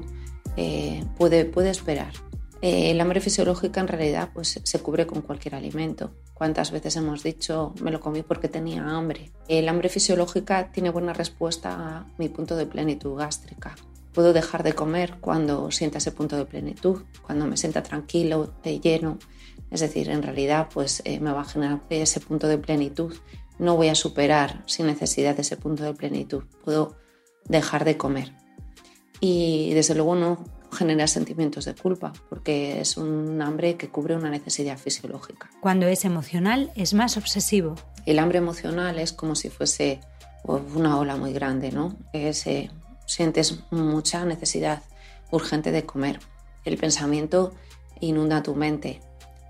eh, 0.56 1.04
puede, 1.16 1.46
puede 1.46 1.70
esperar. 1.70 2.12
Eh, 2.62 2.90
el 2.90 3.00
hambre 3.00 3.20
fisiológica 3.20 3.80
en 3.80 3.88
realidad 3.88 4.30
pues, 4.32 4.60
se 4.62 4.78
cubre 4.80 5.06
con 5.06 5.22
cualquier 5.22 5.54
alimento. 5.54 6.12
¿Cuántas 6.32 6.70
veces 6.70 6.96
hemos 6.96 7.22
dicho 7.22 7.74
me 7.82 7.90
lo 7.90 8.00
comí 8.00 8.22
porque 8.22 8.48
tenía 8.48 8.84
hambre? 8.88 9.32
El 9.48 9.68
hambre 9.68 9.88
fisiológica 9.88 10.72
tiene 10.72 10.90
buena 10.90 11.12
respuesta 11.12 11.70
a 11.72 12.06
mi 12.18 12.28
punto 12.28 12.56
de 12.56 12.66
plenitud 12.66 13.16
gástrica. 13.16 13.74
Puedo 14.12 14.32
dejar 14.32 14.62
de 14.62 14.72
comer 14.72 15.16
cuando 15.20 15.70
sienta 15.70 15.98
ese 15.98 16.12
punto 16.12 16.36
de 16.36 16.46
plenitud, 16.46 17.02
cuando 17.22 17.46
me 17.46 17.58
sienta 17.58 17.82
tranquilo, 17.82 18.54
eh, 18.64 18.80
lleno. 18.80 19.18
Es 19.70 19.80
decir, 19.80 20.08
en 20.08 20.22
realidad 20.22 20.68
pues, 20.72 21.02
eh, 21.04 21.20
me 21.20 21.32
va 21.32 21.42
a 21.42 21.44
generar 21.44 21.82
ese 21.90 22.20
punto 22.20 22.48
de 22.48 22.56
plenitud. 22.56 23.14
No 23.58 23.76
voy 23.76 23.88
a 23.88 23.94
superar 23.94 24.62
sin 24.66 24.86
necesidad 24.86 25.36
de 25.36 25.42
ese 25.42 25.58
punto 25.58 25.84
de 25.84 25.92
plenitud. 25.92 26.44
Puedo 26.64 26.96
dejar 27.46 27.84
de 27.84 27.98
comer. 27.98 28.32
Y 29.20 29.72
desde 29.74 29.94
luego 29.94 30.14
no 30.14 30.44
genera 30.76 31.06
sentimientos 31.06 31.64
de 31.64 31.74
culpa, 31.74 32.12
porque 32.28 32.80
es 32.80 32.96
un 32.96 33.40
hambre 33.42 33.76
que 33.76 33.88
cubre 33.88 34.14
una 34.14 34.30
necesidad 34.30 34.78
fisiológica. 34.78 35.50
Cuando 35.60 35.86
es 35.86 36.04
emocional 36.04 36.70
es 36.76 36.94
más 36.94 37.16
obsesivo. 37.16 37.74
El 38.04 38.18
hambre 38.18 38.38
emocional 38.38 38.98
es 38.98 39.12
como 39.12 39.34
si 39.34 39.50
fuese 39.50 40.00
una 40.44 40.98
ola 40.98 41.16
muy 41.16 41.32
grande, 41.32 41.72
¿no? 41.72 41.96
Es, 42.12 42.46
eh, 42.46 42.70
sientes 43.06 43.60
mucha 43.70 44.24
necesidad 44.24 44.82
urgente 45.30 45.72
de 45.72 45.84
comer. 45.84 46.20
El 46.64 46.76
pensamiento 46.76 47.54
inunda 48.00 48.42
tu 48.42 48.54
mente 48.54 49.00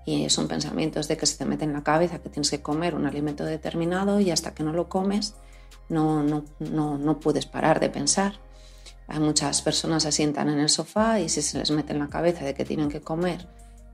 y 0.05 0.29
son 0.29 0.47
pensamientos 0.47 1.07
de 1.07 1.17
que 1.17 1.25
se 1.25 1.37
te 1.37 1.45
mete 1.45 1.65
en 1.65 1.73
la 1.73 1.83
cabeza 1.83 2.19
que 2.19 2.29
tienes 2.29 2.49
que 2.49 2.61
comer 2.61 2.95
un 2.95 3.05
alimento 3.05 3.43
determinado 3.43 4.19
y 4.19 4.31
hasta 4.31 4.55
que 4.55 4.63
no 4.63 4.71
lo 4.71 4.87
comes 4.87 5.35
no, 5.89 6.23
no, 6.23 6.45
no, 6.59 6.97
no 6.97 7.19
puedes 7.19 7.45
parar 7.45 7.79
de 7.79 7.89
pensar. 7.89 8.39
Hay 9.07 9.19
muchas 9.19 9.61
personas 9.61 10.03
se 10.03 10.11
sientan 10.11 10.49
en 10.49 10.59
el 10.59 10.69
sofá 10.69 11.19
y 11.19 11.29
si 11.29 11.41
se 11.41 11.57
les 11.57 11.71
mete 11.71 11.93
en 11.93 11.99
la 11.99 12.09
cabeza 12.09 12.43
de 12.43 12.53
que 12.53 12.65
tienen 12.65 12.89
que 12.89 13.01
comer 13.01 13.47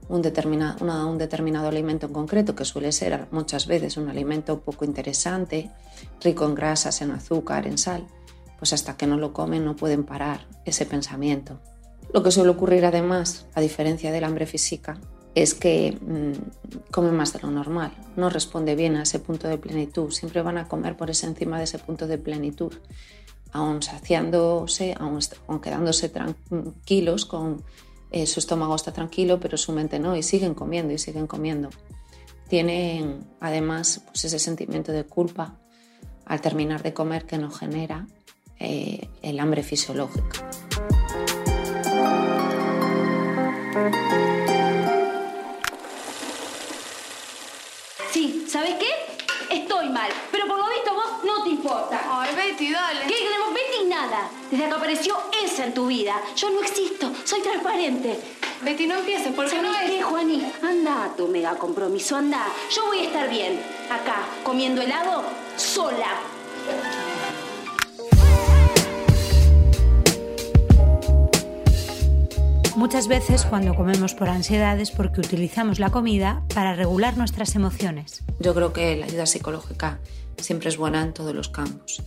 un 0.09 0.21
determinado, 0.21 1.07
un 1.07 1.17
determinado 1.17 1.67
alimento 1.67 2.07
en 2.07 2.13
concreto, 2.13 2.55
que 2.55 2.65
suele 2.65 2.91
ser 2.91 3.27
muchas 3.31 3.67
veces 3.67 3.97
un 3.97 4.09
alimento 4.09 4.59
poco 4.61 4.85
interesante, 4.85 5.69
rico 6.21 6.45
en 6.45 6.55
grasas, 6.55 7.01
en 7.01 7.11
azúcar, 7.11 7.67
en 7.67 7.77
sal, 7.77 8.05
pues 8.57 8.73
hasta 8.73 8.97
que 8.97 9.07
no 9.07 9.17
lo 9.17 9.33
comen 9.33 9.63
no 9.63 9.75
pueden 9.75 10.03
parar 10.03 10.47
ese 10.65 10.85
pensamiento. 10.85 11.59
Lo 12.13 12.21
que 12.21 12.31
suele 12.31 12.49
ocurrir 12.49 12.85
además, 12.85 13.45
a 13.53 13.61
diferencia 13.61 14.11
del 14.11 14.23
hambre 14.23 14.45
física, 14.45 14.99
es 15.35 15.53
que 15.53 15.97
mmm, 15.99 16.91
comen 16.91 17.15
más 17.15 17.33
de 17.33 17.39
lo 17.39 17.49
normal, 17.49 17.91
no 18.15 18.29
responde 18.29 18.75
bien 18.75 18.95
a 18.97 19.03
ese 19.03 19.19
punto 19.19 19.47
de 19.47 19.57
plenitud, 19.57 20.11
siempre 20.11 20.41
van 20.41 20.57
a 20.57 20.67
comer 20.67 20.95
por 20.95 21.09
ese 21.09 21.25
encima 21.25 21.57
de 21.57 21.63
ese 21.63 21.79
punto 21.79 22.07
de 22.07 22.17
plenitud 22.17 22.73
aún 23.53 23.81
saciándose, 23.81 24.95
aún, 24.99 25.19
quedándose 25.61 26.09
tranquilos, 26.09 27.25
con 27.25 27.63
eh, 28.11 28.25
su 28.25 28.39
estómago 28.39 28.75
está 28.75 28.91
tranquilo, 28.91 29.39
pero 29.39 29.57
su 29.57 29.71
mente 29.71 29.99
no, 29.99 30.15
y 30.15 30.23
siguen 30.23 30.55
comiendo 30.55 30.91
y 30.91 30.97
siguen 30.97 31.27
comiendo. 31.27 31.69
Tienen 32.49 33.25
además 33.39 34.01
pues, 34.07 34.25
ese 34.25 34.39
sentimiento 34.39 34.91
de 34.91 35.05
culpa 35.05 35.59
al 36.25 36.41
terminar 36.41 36.83
de 36.83 36.93
comer 36.93 37.25
que 37.25 37.37
no 37.37 37.51
genera 37.51 38.07
eh, 38.59 39.07
el 39.21 39.39
hambre 39.39 39.63
fisiológica. 39.63 40.49
Sí, 48.11 48.45
¿sabes 48.47 48.75
qué? 48.79 49.02
Estoy 49.53 49.87
mal, 49.89 50.09
pero 50.31 50.47
por 50.47 50.57
lo 50.57 50.67
visto 50.67 50.95
vos 50.95 51.23
no 51.23 51.43
te 51.43 51.51
importa. 51.51 52.01
Ay, 52.09 52.35
Betty, 52.35 52.71
dale. 52.71 53.01
¿Qué 53.01 53.13
queremos? 53.13 53.53
Betty, 53.53 53.85
nada. 53.85 54.27
Desde 54.49 54.67
que 54.67 54.73
apareció 54.73 55.15
esa 55.43 55.65
en 55.65 55.75
tu 55.75 55.85
vida, 55.85 56.19
yo 56.35 56.49
no 56.49 56.61
existo, 56.61 57.11
soy 57.23 57.41
transparente. 57.41 58.19
Betty, 58.61 58.87
no 58.87 58.95
empieces, 58.95 59.31
porque 59.35 59.61
no 59.61 59.71
es... 59.75 59.91
qué, 59.91 60.01
Juani? 60.01 60.51
Anda 60.63 61.03
a 61.03 61.15
tu 61.15 61.27
mega 61.27 61.55
compromiso, 61.55 62.15
anda. 62.15 62.47
Yo 62.71 62.87
voy 62.87 63.01
a 63.01 63.03
estar 63.03 63.29
bien, 63.29 63.61
acá, 63.91 64.23
comiendo 64.43 64.81
helado, 64.81 65.23
sola. 65.55 66.19
Muchas 72.83 73.07
veces 73.07 73.45
cuando 73.45 73.75
comemos 73.75 74.13
por 74.13 74.27
ansiedad 74.27 74.77
es 74.77 74.91
porque 74.91 75.21
utilizamos 75.21 75.79
la 75.79 75.89
comida 75.89 76.43
para 76.53 76.75
regular 76.75 77.17
nuestras 77.17 77.55
emociones. 77.55 78.25
Yo 78.41 78.53
creo 78.53 78.73
que 78.73 78.97
la 78.97 79.05
ayuda 79.05 79.25
psicológica 79.25 80.01
siempre 80.37 80.67
es 80.67 80.75
buena 80.75 81.01
en 81.01 81.13
todos 81.13 81.33
los 81.33 81.47
campos, 81.47 82.03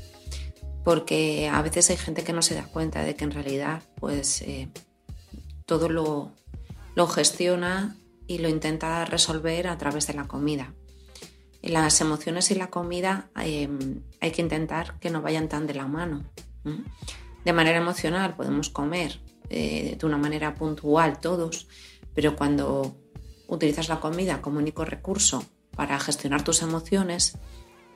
porque 0.85 1.49
a 1.51 1.63
veces 1.63 1.89
hay 1.89 1.97
gente 1.97 2.25
que 2.25 2.35
no 2.35 2.43
se 2.43 2.55
da 2.55 2.65
cuenta 2.65 3.03
de 3.05 3.17
que 3.17 3.25
en 3.25 3.31
realidad 3.31 3.85
pues 3.95 4.43
eh, 4.43 4.69
todo 5.65 5.89
lo, 5.89 6.33
lo 6.95 7.07
gestiona 7.07 7.97
y 8.27 8.37
lo 8.37 8.51
intenta 8.51 9.03
resolver 9.07 9.69
a 9.69 9.79
través 9.79 10.07
de 10.07 10.13
la 10.13 10.29
comida. 10.29 10.75
Las 11.63 12.03
emociones 12.03 12.51
y 12.51 12.55
la 12.55 12.69
comida 12.69 13.31
eh, 13.43 13.71
hay 14.21 14.31
que 14.31 14.43
intentar 14.43 14.99
que 15.01 15.09
no 15.09 15.23
vayan 15.23 15.49
tan 15.49 15.67
de 15.67 15.73
la 15.73 15.87
mano. 15.87 16.25
De 17.47 17.53
manera 17.55 17.79
emocional 17.79 18.37
podemos 18.37 18.69
comer 18.69 19.21
eh, 19.51 19.97
de 19.99 20.07
una 20.07 20.19
manera 20.19 20.55
puntual 20.55 21.21
todos, 21.21 21.69
pero 22.15 22.37
cuando 22.37 22.97
utilizas 23.49 23.89
la 23.89 24.01
comida 24.01 24.41
como 24.41 24.59
único 24.59 24.85
recurso 24.85 25.45
para 25.71 25.99
gestionar 26.01 26.43
tus 26.43 26.63
emociones, 26.63 27.39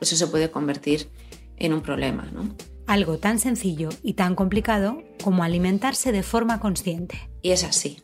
eso 0.01 0.17
se 0.17 0.27
puede 0.27 0.51
convertir 0.51 1.09
en 1.57 1.73
un 1.73 1.83
problema. 1.83 2.29
¿no? 2.33 2.55
Algo 2.87 3.19
tan 3.19 3.39
sencillo 3.39 3.89
y 4.03 4.15
tan 4.15 4.35
complicado 4.35 5.03
como 5.23 5.45
alimentarse 5.45 6.13
de 6.13 6.23
forma 6.23 6.61
consciente. 6.61 7.31
Y 7.43 7.51
es 7.51 7.65
así. 7.65 8.03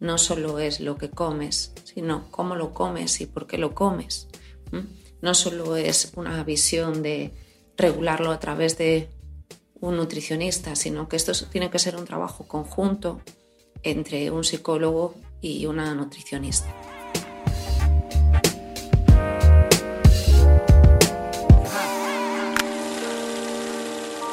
No 0.00 0.18
solo 0.18 0.58
es 0.58 0.80
lo 0.80 0.96
que 0.96 1.10
comes, 1.10 1.72
sino 1.84 2.30
cómo 2.30 2.56
lo 2.56 2.74
comes 2.74 3.20
y 3.20 3.26
por 3.26 3.46
qué 3.46 3.58
lo 3.58 3.74
comes. 3.74 4.28
No 5.20 5.34
solo 5.34 5.76
es 5.76 6.12
una 6.16 6.42
visión 6.42 7.02
de 7.02 7.32
regularlo 7.76 8.32
a 8.32 8.40
través 8.40 8.76
de 8.78 9.08
un 9.82 9.96
nutricionista, 9.96 10.76
sino 10.76 11.08
que 11.08 11.16
esto 11.16 11.32
tiene 11.50 11.68
que 11.68 11.78
ser 11.80 11.96
un 11.96 12.04
trabajo 12.04 12.46
conjunto 12.46 13.20
entre 13.82 14.30
un 14.30 14.44
psicólogo 14.44 15.14
y 15.40 15.66
una 15.66 15.92
nutricionista. 15.92 16.72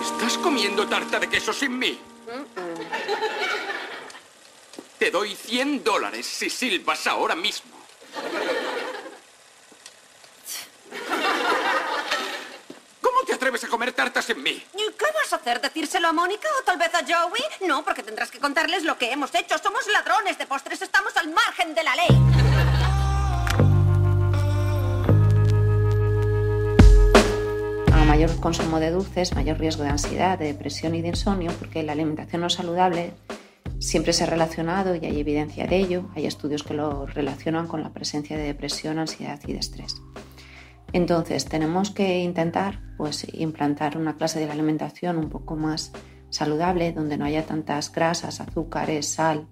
¿Estás 0.02 0.38
comiendo 0.38 0.88
tarta 0.88 1.20
de 1.20 1.28
queso 1.28 1.52
sin 1.52 1.80
mí? 1.80 1.98
Te 5.00 5.10
doy 5.10 5.36
100 5.36 5.84
dólares 5.84 6.28
si 6.28 6.52
silbas 6.52 7.08
ahora 7.08 7.36
mismo. 7.36 7.72
A 13.64 13.68
comer 13.68 13.92
tartas 13.94 14.30
en 14.30 14.42
mí? 14.42 14.64
¿Y 14.74 14.92
qué 14.98 15.06
vas 15.14 15.34
a 15.34 15.38
hacer? 15.38 15.60
¿Decírselo 15.60 16.08
a 16.08 16.14
Mónica 16.14 16.48
o 16.60 16.64
tal 16.64 16.78
vez 16.78 16.94
a 16.94 17.00
Joey? 17.00 17.42
No, 17.68 17.84
porque 17.84 18.04
tendrás 18.04 18.32
que 18.32 18.40
contarles 18.40 18.84
lo 18.84 18.98
que 18.98 19.12
hemos 19.12 19.34
hecho. 19.36 19.58
Somos 19.58 19.88
ladrones 19.88 20.38
de 20.38 20.46
postres, 20.46 20.82
estamos 20.82 21.16
al 21.18 21.30
margen 21.30 21.76
de 21.76 21.84
la 21.84 21.96
ley. 21.96 22.08
A 27.92 28.06
mayor 28.06 28.40
consumo 28.40 28.80
de 28.80 28.92
dulces, 28.92 29.34
mayor 29.34 29.60
riesgo 29.60 29.84
de 29.84 29.90
ansiedad, 29.90 30.38
de 30.38 30.46
depresión 30.46 30.96
y 30.96 31.02
de 31.02 31.10
insomnio, 31.10 31.52
porque 31.60 31.84
la 31.84 31.92
alimentación 31.92 32.42
no 32.42 32.50
saludable 32.50 33.14
siempre 33.80 34.14
se 34.14 34.24
ha 34.24 34.28
relacionado 34.28 34.96
y 34.96 35.06
hay 35.06 35.20
evidencia 35.20 35.66
de 35.66 35.78
ello. 35.78 36.10
Hay 36.16 36.26
estudios 36.26 36.64
que 36.64 36.74
lo 36.74 37.06
relacionan 37.06 37.68
con 37.68 37.82
la 37.84 37.92
presencia 37.92 38.38
de 38.38 38.44
depresión, 38.44 39.00
ansiedad 39.00 39.40
y 39.46 39.54
de 39.54 39.60
estrés. 39.60 39.96
Entonces, 40.94 41.46
tenemos 41.46 41.92
que 41.92 42.20
intentar 42.20 42.80
pues, 42.98 43.28
implantar 43.34 43.98
una 43.98 44.16
clase 44.16 44.40
de 44.40 44.48
la 44.48 44.54
alimentación 44.54 45.18
un 45.18 45.30
poco 45.30 45.56
más 45.56 45.92
saludable, 46.30 46.92
donde 46.92 47.18
no 47.18 47.26
haya 47.26 47.46
tantas 47.46 47.92
grasas, 47.92 48.42
azúcares, 48.42 49.08
sal, 49.08 49.48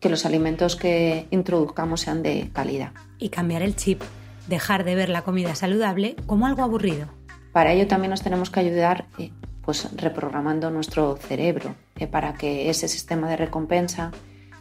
que 0.00 0.08
los 0.08 0.24
alimentos 0.24 0.76
que 0.76 1.26
introduzcamos 1.30 2.02
sean 2.02 2.22
de 2.22 2.50
calidad. 2.52 2.92
Y 3.18 3.30
cambiar 3.30 3.62
el 3.62 3.76
chip, 3.76 4.02
dejar 4.46 4.84
de 4.84 4.94
ver 4.94 5.08
la 5.08 5.22
comida 5.22 5.54
saludable 5.54 6.16
como 6.26 6.46
algo 6.46 6.62
aburrido. 6.62 7.08
Para 7.52 7.72
ello 7.72 7.86
también 7.86 8.10
nos 8.10 8.22
tenemos 8.22 8.50
que 8.50 8.60
ayudar 8.60 9.06
eh, 9.18 9.32
pues, 9.62 9.88
reprogramando 9.96 10.70
nuestro 10.70 11.16
cerebro 11.16 11.74
eh, 11.96 12.06
para 12.06 12.34
que 12.34 12.70
ese 12.70 12.88
sistema 12.88 13.28
de 13.28 13.36
recompensa 13.36 14.12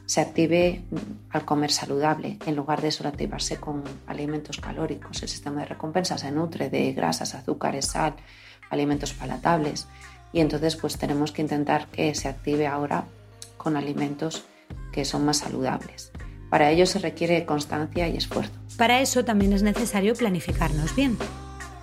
se 0.07 0.21
active 0.21 0.83
al 1.29 1.45
comer 1.45 1.69
saludable 1.69 2.39
en 2.45 2.55
lugar 2.55 2.81
de 2.81 2.91
solo 2.91 3.09
activarse 3.09 3.57
con 3.57 3.83
alimentos 4.07 4.57
calóricos. 4.57 5.21
El 5.21 5.29
sistema 5.29 5.59
de 5.59 5.67
recompensa 5.67 6.17
se 6.17 6.31
nutre 6.31 6.69
de 6.69 6.93
grasas, 6.93 7.35
azúcares, 7.35 7.87
sal, 7.87 8.15
alimentos 8.69 9.13
palatables 9.13 9.87
y 10.31 10.39
entonces 10.39 10.77
pues 10.77 10.97
tenemos 10.97 11.33
que 11.33 11.41
intentar 11.41 11.87
que 11.87 12.15
se 12.15 12.29
active 12.29 12.67
ahora 12.67 13.03
con 13.57 13.75
alimentos 13.75 14.45
que 14.93 15.03
son 15.03 15.25
más 15.25 15.37
saludables. 15.37 16.11
Para 16.49 16.71
ello 16.71 16.85
se 16.85 16.99
requiere 16.99 17.45
constancia 17.45 18.07
y 18.07 18.15
esfuerzo. 18.15 18.53
Para 18.77 19.01
eso 19.01 19.25
también 19.25 19.51
es 19.51 19.61
necesario 19.61 20.15
planificarnos 20.15 20.95
bien. 20.95 21.17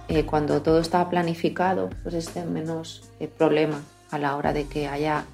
Eh, 0.08 0.24
cuando 0.24 0.62
todo 0.62 0.80
está 0.80 1.10
planificado, 1.10 1.90
pues 2.02 2.14
es 2.14 2.34
menos 2.46 3.10
eh, 3.20 3.28
problema 3.28 3.82
a 4.10 4.18
la 4.18 4.36
hora 4.36 4.54
de 4.54 4.64
que 4.64 4.88
haya 4.88 5.26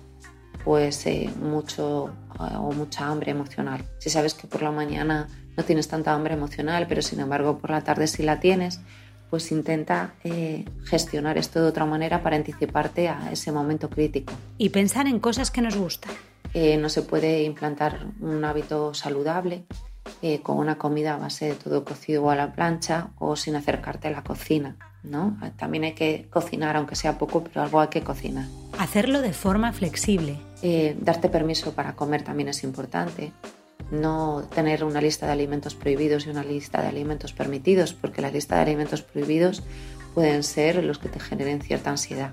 pues 0.64 1.07
eh, 1.07 1.31
mucho 1.40 2.12
o 2.38 2.73
mucha 2.73 3.07
hambre 3.07 3.33
emocional. 3.33 3.85
Si 3.99 4.11
sabes 4.11 4.35
que 4.35 4.47
por 4.47 4.62
la 4.62 4.71
mañana 4.71 5.29
no 5.57 5.64
tienes 5.64 5.88
tanta 5.88 6.14
hambre 6.14 6.35
emocional, 6.35 6.87
pero 6.88 7.02
sin 7.02 7.21
embargo 7.21 7.59
por 7.59 7.71
la 7.71 7.83
tarde 7.83 8.07
sí 8.07 8.23
la 8.23 8.40
tienes, 8.40 8.81
pues 9.29 9.52
intenta 9.52 10.14
eh, 10.25 10.64
gestionar 10.85 11.38
esto 11.38 11.62
de 11.62 11.69
otra 11.69 11.85
manera 11.85 12.23
para 12.23 12.37
anticiparte 12.37 13.09
a 13.09 13.31
ese 13.31 13.52
momento 13.52 13.90
crítico. 13.90 14.33
Y 14.59 14.71
pensar 14.71 15.07
en 15.07 15.21
cosas 15.21 15.50
que 15.50 15.61
nos 15.61 15.76
gustan. 15.76 16.12
Eh, 16.55 16.76
no 16.79 16.88
se 16.88 17.02
puede 17.02 17.43
implantar 17.45 18.07
un 18.21 18.45
hábito 18.45 18.95
saludable 18.95 19.64
con 20.43 20.59
una 20.59 20.76
comida 20.76 21.14
a 21.14 21.19
base 21.19 21.47
de 21.47 21.55
todo 21.55 21.85
cocido 21.85 22.25
o 22.25 22.31
a 22.31 22.37
la 22.37 22.52
plancha 22.52 23.11
o 23.19 23.37
sin 23.37 23.55
acercarte 23.55 24.09
a 24.09 24.11
la 24.11 24.25
cocina. 24.25 24.76
¿No? 25.02 25.38
También 25.57 25.85
hay 25.85 25.92
que 25.92 26.26
cocinar, 26.30 26.76
aunque 26.76 26.97
sea 26.97 27.19
poco, 27.19 27.42
pero 27.45 27.62
algo 27.62 27.80
hay 27.80 27.88
que 27.88 28.02
cocinar. 28.02 28.47
Hacerlo 28.78 29.23
de 29.23 29.33
forma 29.33 29.73
flexible. 29.73 30.38
Eh, 30.62 30.97
darte 31.00 31.28
permiso 31.28 31.73
para 31.73 31.95
comer 31.95 32.23
también 32.23 32.49
es 32.49 32.62
importante. 32.64 33.33
No 33.90 34.45
tener 34.54 34.85
una 34.85 35.00
lista 35.00 35.26
de 35.26 35.33
alimentos 35.33 35.75
prohibidos 35.75 36.26
y 36.26 36.30
una 36.30 36.45
lista 36.45 36.80
de 36.83 36.88
alimentos 36.88 37.33
permitidos, 37.33 37.92
porque 37.92 38.23
la 38.23 38.30
lista 38.30 38.57
de 38.57 38.62
alimentos 38.62 39.03
prohibidos 39.03 39.62
pueden 40.14 40.42
ser 40.42 40.85
los 40.85 40.98
que 40.98 41.09
te 41.09 41.20
generen 41.20 41.61
cierta 41.61 41.90
ansiedad. 41.90 42.33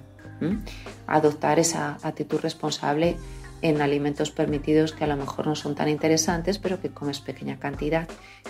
Adoptar 1.07 1.57
esa 1.57 1.97
actitud 2.03 2.39
responsable 2.39 3.17
en 3.61 3.81
alimentos 3.81 4.29
permitidos 4.29 4.93
que 4.93 5.03
a 5.03 5.07
lo 5.07 5.17
mejor 5.17 5.47
no 5.47 5.55
son 5.55 5.73
tan 5.73 5.89
interesantes, 5.89 6.59
pero 6.59 6.79
que 6.79 6.89
comes 6.89 7.21
pequeña 7.21 7.57
cantidad 7.57 8.07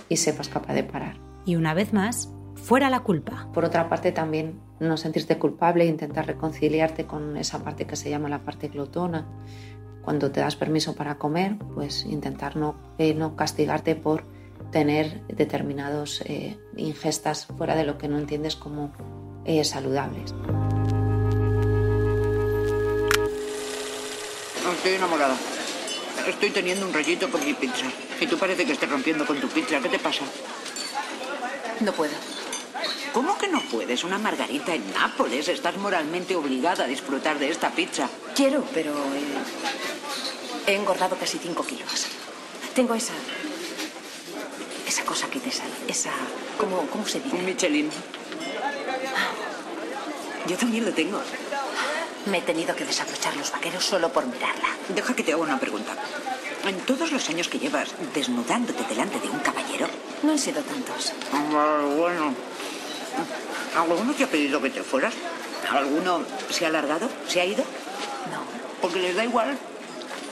y 0.10 0.18
sepas 0.18 0.50
capaz 0.50 0.74
de 0.74 0.84
parar. 0.84 1.16
Y 1.46 1.56
una 1.56 1.74
vez 1.74 1.94
más, 1.94 2.30
fuera 2.68 2.90
la 2.90 3.00
culpa. 3.00 3.48
Por 3.54 3.64
otra 3.64 3.88
parte, 3.88 4.12
también 4.12 4.60
no 4.82 4.98
sentirte 4.98 5.40
culpable 5.40 5.86
e 5.86 5.88
intentar 5.88 6.28
reconciliarte 6.28 7.06
con 7.06 7.38
esa 7.38 7.64
parte 7.64 7.88
que 7.88 7.96
se 7.96 8.10
llama 8.10 8.28
la 8.28 8.40
parte 8.40 8.68
glotona. 8.68 9.26
Cuando 10.02 10.32
te 10.32 10.42
das 10.42 10.58
permiso 10.58 10.94
para 10.94 11.18
comer, 11.18 11.56
pues 11.76 12.04
intentar 12.04 12.58
no, 12.58 12.76
eh, 12.98 13.14
no 13.14 13.38
castigarte 13.38 13.96
por 13.96 14.26
tener 14.70 15.26
determinados 15.28 16.20
eh, 16.26 16.60
ingestas 16.76 17.46
fuera 17.46 17.74
de 17.74 17.86
lo 17.86 17.98
que 17.98 18.10
no 18.10 18.18
entiendes 18.18 18.58
como 18.58 18.92
eh, 19.46 19.64
saludables. 19.64 20.36
Estoy 24.76 24.94
enamorada. 24.94 25.38
Estoy 26.28 26.50
teniendo 26.50 26.86
un 26.86 26.94
rollito 26.94 27.32
con 27.32 27.46
mi 27.46 27.54
pizza. 27.54 27.86
Y 28.20 28.28
tú 28.28 28.38
parece 28.38 28.66
que 28.66 28.74
estés 28.74 28.90
rompiendo 28.90 29.26
con 29.26 29.40
tu 29.40 29.48
pizza. 29.48 29.80
¿Qué 29.80 29.88
te 29.88 30.00
pasa? 30.00 30.26
No 31.80 31.94
puedo. 31.94 32.37
¿Cómo 33.18 33.36
que 33.36 33.48
no 33.48 33.60
puedes? 33.62 34.04
Una 34.04 34.20
margarita 34.20 34.76
en 34.76 34.94
Nápoles. 34.94 35.48
Estás 35.48 35.76
moralmente 35.78 36.36
obligada 36.36 36.84
a 36.84 36.88
disfrutar 36.88 37.40
de 37.40 37.50
esta 37.50 37.72
pizza. 37.72 38.08
Quiero, 38.36 38.64
pero 38.76 38.94
he, 40.68 40.72
he 40.72 40.76
engordado 40.76 41.18
casi 41.18 41.40
5 41.40 41.66
kilos. 41.66 42.06
Tengo 42.76 42.94
esa... 42.94 43.14
Esa 44.88 45.04
cosa 45.04 45.28
que 45.32 45.40
te 45.40 45.50
sale. 45.50 45.74
Esa... 45.88 46.12
¿Cómo, 46.60 46.86
cómo 46.92 47.08
se 47.08 47.20
dice? 47.20 47.36
Un 47.36 47.46
Michelin. 47.46 47.90
Yo 50.46 50.56
también 50.56 50.86
lo 50.86 50.94
tengo. 50.94 51.20
Me 52.28 52.38
he 52.38 52.42
tenido 52.42 52.76
que 52.76 52.86
desabrochar 52.86 53.36
los 53.36 53.52
vaqueros 53.52 53.84
solo 53.84 54.14
por 54.14 54.28
mirarla. 54.28 54.70
Deja 54.90 55.16
que 55.16 55.24
te 55.24 55.34
haga 55.34 55.42
una 55.42 55.60
pregunta. 55.60 55.96
En 56.68 56.80
todos 56.82 57.12
los 57.12 57.28
años 57.30 57.48
que 57.48 57.58
llevas 57.58 57.90
desnudándote 58.14 58.84
delante 58.84 59.20
de 59.20 59.28
un 59.28 59.40
caballero... 59.40 59.88
No 60.22 60.34
han 60.34 60.40
sido 60.40 60.62
tantos. 60.62 61.14
Ah, 61.34 61.82
bueno. 61.98 62.36
¿Alguno 63.76 64.14
te 64.14 64.24
ha 64.24 64.28
pedido 64.28 64.62
que 64.62 64.70
te 64.70 64.84
fueras? 64.84 65.14
¿Alguno 65.70 66.24
se 66.50 66.66
ha 66.66 66.70
alargado? 66.70 67.10
¿Se 67.28 67.42
ha 67.42 67.46
ido? 67.46 67.64
No. 68.32 68.42
Porque 68.82 69.00
les 69.00 69.16
da 69.16 69.24
igual. 69.24 69.58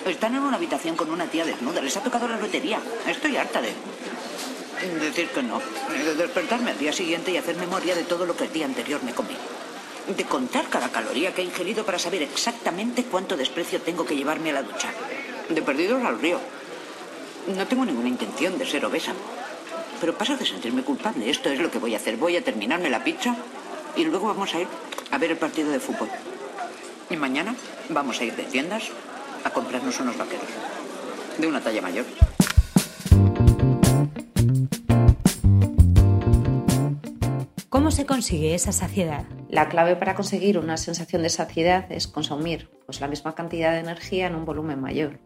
Están 0.06 0.36
en 0.36 0.44
una 0.44 0.58
habitación 0.58 0.96
con 0.96 1.10
una 1.10 1.26
tía 1.26 1.46
desnuda. 1.46 1.82
Les 1.82 1.96
ha 1.98 2.04
tocado 2.04 2.28
la 2.28 2.38
lotería. 2.38 2.80
Estoy 3.08 3.38
harta 3.38 3.62
de 3.62 3.74
decir 5.00 5.30
que 5.30 5.44
no. 5.44 5.62
De 5.90 6.16
despertarme 6.16 6.72
al 6.72 6.78
día 6.78 6.94
siguiente 6.94 7.32
y 7.32 7.38
hacer 7.38 7.56
memoria 7.56 7.96
de 7.96 8.04
todo 8.04 8.26
lo 8.26 8.36
que 8.36 8.46
el 8.46 8.54
día 8.54 8.66
anterior 8.66 9.04
me 9.04 9.14
comí. 9.14 9.36
De 10.08 10.24
contar 10.26 10.68
cada 10.70 10.90
caloría 10.90 11.34
que 11.34 11.42
he 11.42 11.46
ingerido 11.46 11.86
para 11.86 11.98
saber 12.00 12.22
exactamente 12.22 13.04
cuánto 13.06 13.36
desprecio 13.36 13.82
tengo 13.82 14.06
que 14.06 14.16
llevarme 14.16 14.52
a 14.52 14.54
la 14.54 14.64
ducha. 14.64 14.90
De 15.50 15.62
perdidos 15.62 16.04
al 16.04 16.20
río. 16.20 16.40
No 17.48 17.68
tengo 17.68 17.86
ninguna 17.86 18.10
intención 18.10 18.58
de 18.58 18.66
ser 18.66 18.86
obesa. 18.86 19.14
Pero 20.00 20.18
paso 20.18 20.38
de 20.38 20.46
sentirme 20.46 20.84
culpable. 20.84 21.30
Esto 21.30 21.50
es 21.50 21.60
lo 21.60 21.72
que 21.72 21.80
voy 21.80 21.94
a 21.94 21.98
hacer. 21.98 22.18
Voy 22.18 22.36
a 22.36 22.44
terminarme 22.44 22.90
la 22.90 23.04
pizza 23.04 23.36
y 23.96 24.04
luego 24.04 24.28
vamos 24.28 24.54
a 24.54 24.62
ir 24.62 24.68
a 25.12 25.18
ver 25.18 25.32
el 25.32 25.38
partido 25.38 25.72
de 25.72 25.80
fútbol. 25.80 26.10
Y 27.10 27.16
mañana 27.18 27.56
vamos 27.90 28.20
a 28.20 28.24
ir 28.24 28.36
de 28.36 28.44
tiendas 28.44 28.90
a 29.44 29.50
comprarnos 29.52 30.00
unos 30.00 30.18
vaqueros. 30.18 30.50
De 31.38 31.48
una 31.48 31.62
talla 31.62 31.82
mayor. 31.82 32.06
¿Cómo 37.70 37.92
se 37.92 38.06
consigue 38.06 38.56
esa 38.56 38.72
saciedad? 38.72 39.26
La 39.50 39.70
clave 39.70 39.96
para 39.96 40.16
conseguir 40.16 40.58
una 40.58 40.78
sensación 40.78 41.22
de 41.22 41.30
saciedad 41.30 41.86
es 41.92 42.08
consumir 42.08 42.70
pues, 42.86 43.00
la 43.00 43.08
misma 43.08 43.36
cantidad 43.36 43.74
de 43.74 43.80
energía 43.80 44.28
en 44.28 44.36
un 44.36 44.46
volumen 44.46 44.82
mayor. 44.82 45.20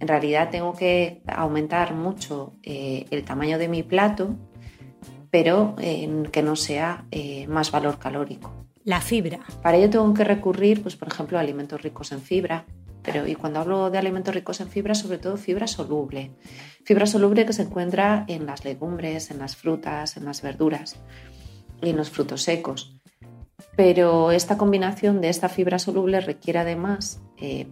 En 0.00 0.08
realidad 0.08 0.48
tengo 0.50 0.74
que 0.74 1.22
aumentar 1.26 1.94
mucho 1.94 2.54
eh, 2.62 3.06
el 3.10 3.22
tamaño 3.22 3.58
de 3.58 3.68
mi 3.68 3.82
plato, 3.82 4.34
pero 5.30 5.76
eh, 5.78 6.24
que 6.32 6.42
no 6.42 6.56
sea 6.56 7.04
eh, 7.10 7.46
más 7.46 7.70
valor 7.70 7.98
calórico. 7.98 8.52
La 8.82 9.02
fibra. 9.02 9.40
Para 9.62 9.76
ello 9.76 9.90
tengo 9.90 10.12
que 10.14 10.24
recurrir, 10.24 10.82
pues, 10.82 10.96
por 10.96 11.08
ejemplo, 11.08 11.36
a 11.36 11.42
alimentos 11.42 11.82
ricos 11.82 12.12
en 12.12 12.22
fibra. 12.22 12.64
Pero, 13.02 13.26
y 13.26 13.34
cuando 13.34 13.60
hablo 13.60 13.90
de 13.90 13.98
alimentos 13.98 14.34
ricos 14.34 14.60
en 14.60 14.68
fibra, 14.68 14.94
sobre 14.94 15.18
todo 15.18 15.36
fibra 15.36 15.66
soluble. 15.66 16.32
Fibra 16.84 17.06
soluble 17.06 17.44
que 17.44 17.52
se 17.52 17.62
encuentra 17.62 18.24
en 18.26 18.46
las 18.46 18.64
legumbres, 18.64 19.30
en 19.30 19.38
las 19.38 19.56
frutas, 19.56 20.16
en 20.16 20.24
las 20.24 20.42
verduras 20.42 20.96
y 21.82 21.90
en 21.90 21.96
los 21.96 22.10
frutos 22.10 22.42
secos. 22.42 23.00
Pero 23.76 24.32
esta 24.32 24.56
combinación 24.56 25.20
de 25.20 25.28
esta 25.28 25.48
fibra 25.48 25.78
soluble 25.78 26.20
requiere 26.20 26.58
además 26.58 27.22
eh, 27.38 27.66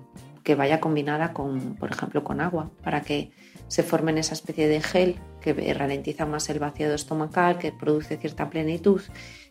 que 0.49 0.55
vaya 0.55 0.81
combinada 0.81 1.35
con, 1.35 1.75
por 1.75 1.91
ejemplo, 1.91 2.25
con 2.25 2.41
agua, 2.41 2.71
para 2.83 3.03
que 3.03 3.33
se 3.67 3.83
formen 3.83 4.17
esa 4.17 4.33
especie 4.33 4.67
de 4.67 4.81
gel 4.81 5.21
que 5.43 5.53
ralentiza 5.75 6.25
más 6.25 6.49
el 6.49 6.59
vaciado 6.59 6.95
estomacal, 6.95 7.59
que 7.59 7.71
produce 7.71 8.17
cierta 8.17 8.49
plenitud 8.49 9.03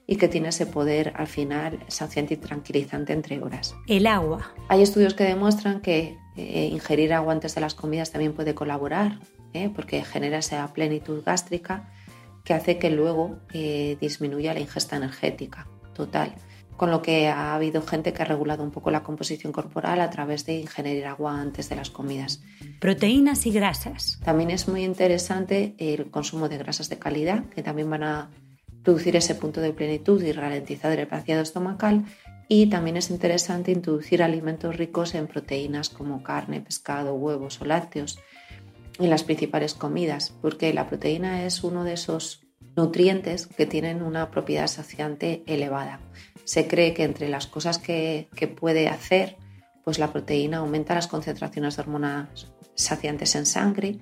y 0.07 0.15
que 0.15 0.27
tiene 0.27 0.47
ese 0.47 0.65
poder 0.65 1.13
al 1.15 1.27
final 1.27 1.77
saciante 1.87 2.33
y 2.33 2.37
tranquilizante 2.37 3.13
entre 3.13 3.39
horas. 3.43 3.75
El 3.85 4.07
agua. 4.07 4.55
Hay 4.69 4.81
estudios 4.81 5.13
que 5.13 5.23
demuestran 5.23 5.81
que 5.81 6.17
eh, 6.35 6.69
ingerir 6.71 7.13
agua 7.13 7.31
antes 7.31 7.53
de 7.53 7.61
las 7.61 7.75
comidas 7.75 8.11
también 8.11 8.33
puede 8.33 8.55
colaborar, 8.55 9.19
¿eh? 9.53 9.69
porque 9.75 10.03
genera 10.03 10.39
esa 10.39 10.73
plenitud 10.73 11.21
gástrica 11.23 11.91
que 12.43 12.55
hace 12.55 12.79
que 12.79 12.89
luego 12.89 13.37
eh, 13.53 13.97
disminuya 14.01 14.55
la 14.55 14.61
ingesta 14.61 14.95
energética 14.95 15.67
total. 15.93 16.33
Con 16.77 16.91
lo 16.91 17.01
que 17.01 17.27
ha 17.27 17.55
habido 17.55 17.81
gente 17.81 18.13
que 18.13 18.21
ha 18.21 18.25
regulado 18.25 18.63
un 18.63 18.71
poco 18.71 18.91
la 18.91 19.03
composición 19.03 19.51
corporal 19.51 19.99
a 19.99 20.09
través 20.09 20.45
de 20.45 20.59
ingerir 20.59 21.05
agua 21.05 21.41
antes 21.41 21.69
de 21.69 21.75
las 21.75 21.89
comidas. 21.89 22.41
Proteínas 22.79 23.45
y 23.47 23.51
grasas. 23.51 24.19
También 24.23 24.51
es 24.51 24.67
muy 24.67 24.83
interesante 24.83 25.75
el 25.79 26.09
consumo 26.11 26.47
de 26.47 26.59
grasas 26.59 26.89
de 26.89 26.99
calidad, 26.99 27.45
que 27.45 27.63
también 27.63 27.89
van 27.89 28.03
a 28.03 28.29
producir 28.83 29.15
ese 29.15 29.35
punto 29.35 29.59
de 29.59 29.73
plenitud 29.73 30.21
y 30.21 30.31
ralentizar 30.31 30.97
el 30.97 31.07
vaciado 31.07 31.41
estomacal. 31.41 32.05
Y 32.47 32.67
también 32.67 32.95
es 32.95 33.09
interesante 33.09 33.71
introducir 33.71 34.23
alimentos 34.23 34.77
ricos 34.77 35.15
en 35.15 35.27
proteínas 35.27 35.89
como 35.89 36.23
carne, 36.23 36.61
pescado, 36.61 37.15
huevos 37.15 37.59
o 37.59 37.65
lácteos 37.65 38.19
en 38.99 39.09
las 39.09 39.23
principales 39.23 39.73
comidas, 39.73 40.33
porque 40.41 40.73
la 40.73 40.87
proteína 40.87 41.43
es 41.45 41.63
uno 41.63 41.83
de 41.83 41.93
esos 41.93 42.47
nutrientes 42.77 43.47
que 43.47 43.65
tienen 43.65 44.01
una 44.01 44.31
propiedad 44.31 44.67
saciante 44.67 45.43
elevada. 45.47 45.99
Se 46.47 46.65
cree 46.65 46.93
que 46.93 47.03
entre 47.03 47.27
las 47.27 47.45
cosas 47.45 47.77
que, 47.77 48.29
puede 48.57 48.87
hacer, 48.87 49.35
pues 49.83 49.99
la 49.99 50.13
proteína 50.13 50.59
aumenta 50.59 50.95
las 50.95 51.07
concentraciones 51.07 51.75
de 51.75 51.81
hormonas 51.81 52.47
saciantes 52.73 53.35
en 53.35 53.45
sangre 53.45 53.99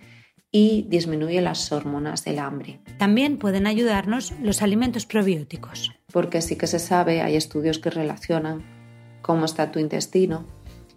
y 0.52 0.86
disminuye 0.88 1.42
las 1.42 1.72
hormonas 1.72 2.24
del 2.24 2.38
hambre. 2.38 2.82
También 3.00 3.40
pueden 3.40 3.66
ayudarnos 3.66 4.32
los 4.44 4.62
alimentos 4.62 5.08
probióticos. 5.08 5.92
Porque 6.14 6.44
sí 6.44 6.56
que 6.56 6.68
se 6.68 6.78
sabe, 6.78 7.24
hay 7.24 7.36
estudios 7.36 7.80
que 7.80 7.90
relacionan 7.90 8.64
cómo 9.24 9.46
está 9.46 9.72
tu 9.72 9.80
intestino. 9.80 10.46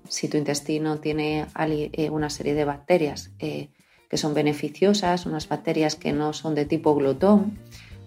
Si 0.06 0.28
tu 0.28 0.36
intestino 0.36 0.98
tiene 0.98 1.46
eh, 1.56 2.10
una 2.10 2.28
serie 2.28 2.52
de 2.52 2.66
bacterias 2.66 3.30
eh, 3.38 3.70
que 4.10 4.18
son 4.18 4.34
beneficiosas, 4.34 5.24
unas 5.24 5.48
bacterias 5.48 5.96
que 5.96 6.12
no 6.12 6.34
son 6.34 6.54
de 6.54 6.66
tipo 6.66 6.94
glutón, 6.94 7.58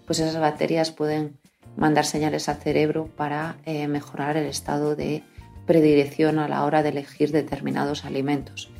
pues 0.05 0.19
esas 0.19 0.39
bacterias 0.39 0.91
pueden 0.91 1.40
mandar 1.77 2.05
señales 2.05 2.49
al 2.49 2.57
cerebro 2.57 3.07
para 3.15 3.57
eh, 3.65 3.87
mejorar 3.87 4.37
el 4.37 4.45
estado 4.45 4.95
de 4.95 5.23
predilección 5.65 6.39
a 6.39 6.47
la 6.47 6.63
hora 6.63 6.83
de 6.83 6.89
elegir 6.89 7.31
determinados 7.31 8.05
alimentos. 8.05 8.71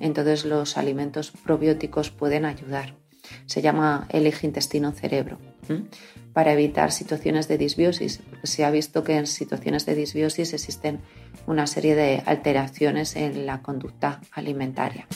Entonces 0.00 0.44
los 0.44 0.76
alimentos 0.76 1.30
probióticos 1.30 2.10
pueden 2.10 2.44
ayudar. 2.44 2.94
Se 3.46 3.62
llama 3.62 4.06
el 4.10 4.26
eje 4.26 4.46
intestino-cerebro 4.46 5.38
para 6.32 6.52
evitar 6.52 6.92
situaciones 6.92 7.48
de 7.48 7.58
disbiosis, 7.58 8.20
se 8.42 8.64
ha 8.64 8.70
visto 8.70 9.04
que 9.04 9.16
en 9.16 9.26
situaciones 9.26 9.86
de 9.86 9.94
disbiosis 9.94 10.52
existen 10.52 11.00
una 11.46 11.66
serie 11.66 11.94
de 11.94 12.22
alteraciones 12.26 13.16
en 13.16 13.46
la 13.46 13.62
conducta 13.62 14.20
alimentaria. 14.32 15.06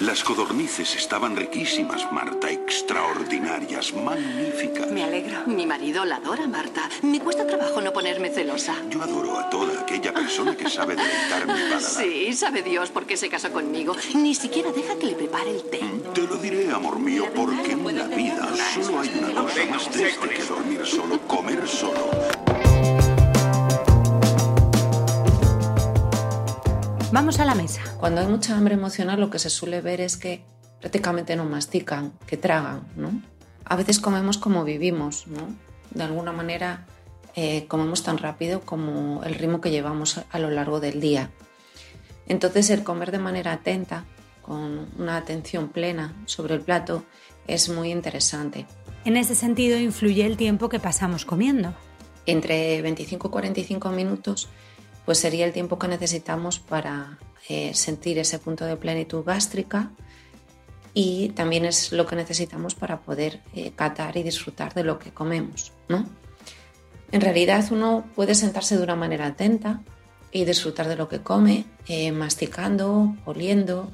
Las 0.00 0.22
codornices 0.22 0.94
estaban 0.94 1.34
riquísimas, 1.36 2.12
Marta, 2.12 2.50
extraordinarias, 2.50 3.94
magníficas. 3.94 4.90
Me 4.90 5.02
alegro. 5.02 5.46
Mi 5.46 5.64
marido 5.64 6.04
la 6.04 6.16
adora, 6.16 6.46
Marta. 6.46 6.86
Me 7.00 7.18
cuesta 7.18 7.46
trabajo 7.46 7.80
no 7.80 7.94
ponerme 7.94 8.28
celosa. 8.28 8.74
Yo 8.90 9.02
adoro 9.02 9.38
a 9.38 9.48
toda 9.48 9.80
aquella 9.80 10.12
persona 10.12 10.54
que 10.54 10.68
sabe 10.68 10.96
deleitar 10.96 11.46
mi 11.46 11.54
paladar. 11.54 11.80
Sí, 11.80 12.34
sabe 12.34 12.62
Dios 12.62 12.90
por 12.90 13.06
qué 13.06 13.16
se 13.16 13.30
casó 13.30 13.50
conmigo. 13.50 13.96
Ni 14.14 14.34
siquiera 14.34 14.70
deja 14.70 14.98
que 14.98 15.06
le 15.06 15.14
prepare 15.14 15.50
el 15.50 15.62
té. 15.62 15.80
Te 16.12 16.22
lo 16.22 16.36
diré, 16.36 16.70
amor 16.70 16.98
mío, 16.98 17.24
porque 17.34 17.72
en 17.72 17.96
la 17.96 18.06
vida 18.06 18.50
solo 18.74 19.00
hay 19.00 19.10
una 19.18 19.42
cosa 19.42 19.64
más 19.70 19.88
triste 19.88 20.28
que 20.28 20.44
dormir 20.44 20.84
solo, 20.84 21.18
comer 21.26 21.66
solo. 21.66 22.65
Vamos 27.16 27.40
a 27.40 27.46
la 27.46 27.54
mesa. 27.54 27.80
Cuando 27.98 28.20
hay 28.20 28.26
mucha 28.26 28.54
hambre 28.54 28.74
emocional 28.74 29.18
lo 29.18 29.30
que 29.30 29.38
se 29.38 29.48
suele 29.48 29.80
ver 29.80 30.02
es 30.02 30.18
que 30.18 30.42
prácticamente 30.80 31.34
no 31.34 31.46
mastican, 31.46 32.12
que 32.26 32.36
tragan, 32.36 32.86
¿no? 32.94 33.22
A 33.64 33.74
veces 33.74 34.00
comemos 34.00 34.36
como 34.36 34.64
vivimos, 34.64 35.26
¿no? 35.26 35.48
De 35.92 36.04
alguna 36.04 36.32
manera 36.32 36.84
eh, 37.34 37.64
comemos 37.68 38.02
tan 38.02 38.18
rápido 38.18 38.60
como 38.60 39.24
el 39.24 39.34
ritmo 39.34 39.62
que 39.62 39.70
llevamos 39.70 40.20
a 40.30 40.38
lo 40.38 40.50
largo 40.50 40.78
del 40.78 41.00
día. 41.00 41.30
Entonces 42.28 42.68
el 42.68 42.84
comer 42.84 43.12
de 43.12 43.18
manera 43.18 43.52
atenta, 43.52 44.04
con 44.42 44.86
una 44.98 45.16
atención 45.16 45.70
plena 45.70 46.14
sobre 46.26 46.54
el 46.54 46.60
plato, 46.60 47.02
es 47.46 47.70
muy 47.70 47.92
interesante. 47.92 48.66
En 49.06 49.16
ese 49.16 49.34
sentido 49.34 49.78
influye 49.78 50.26
el 50.26 50.36
tiempo 50.36 50.68
que 50.68 50.80
pasamos 50.80 51.24
comiendo. 51.24 51.72
Entre 52.26 52.82
25 52.82 53.28
y 53.28 53.30
45 53.30 53.88
minutos 53.88 54.50
pues 55.06 55.18
sería 55.18 55.46
el 55.46 55.52
tiempo 55.52 55.78
que 55.78 55.88
necesitamos 55.88 56.58
para 56.58 57.18
eh, 57.48 57.72
sentir 57.72 58.18
ese 58.18 58.38
punto 58.40 58.66
de 58.66 58.76
plenitud 58.76 59.24
gástrica 59.24 59.92
y 60.92 61.28
también 61.30 61.64
es 61.64 61.92
lo 61.92 62.06
que 62.06 62.16
necesitamos 62.16 62.74
para 62.74 63.00
poder 63.00 63.40
eh, 63.54 63.70
catar 63.74 64.16
y 64.16 64.24
disfrutar 64.24 64.74
de 64.74 64.82
lo 64.82 64.98
que 64.98 65.12
comemos. 65.12 65.72
¿no? 65.88 66.06
En 67.12 67.20
realidad 67.20 67.64
uno 67.70 68.04
puede 68.16 68.34
sentarse 68.34 68.76
de 68.76 68.82
una 68.82 68.96
manera 68.96 69.26
atenta 69.26 69.82
y 70.32 70.44
disfrutar 70.44 70.88
de 70.88 70.96
lo 70.96 71.08
que 71.08 71.20
come, 71.20 71.66
eh, 71.86 72.10
masticando, 72.10 73.14
oliendo, 73.24 73.90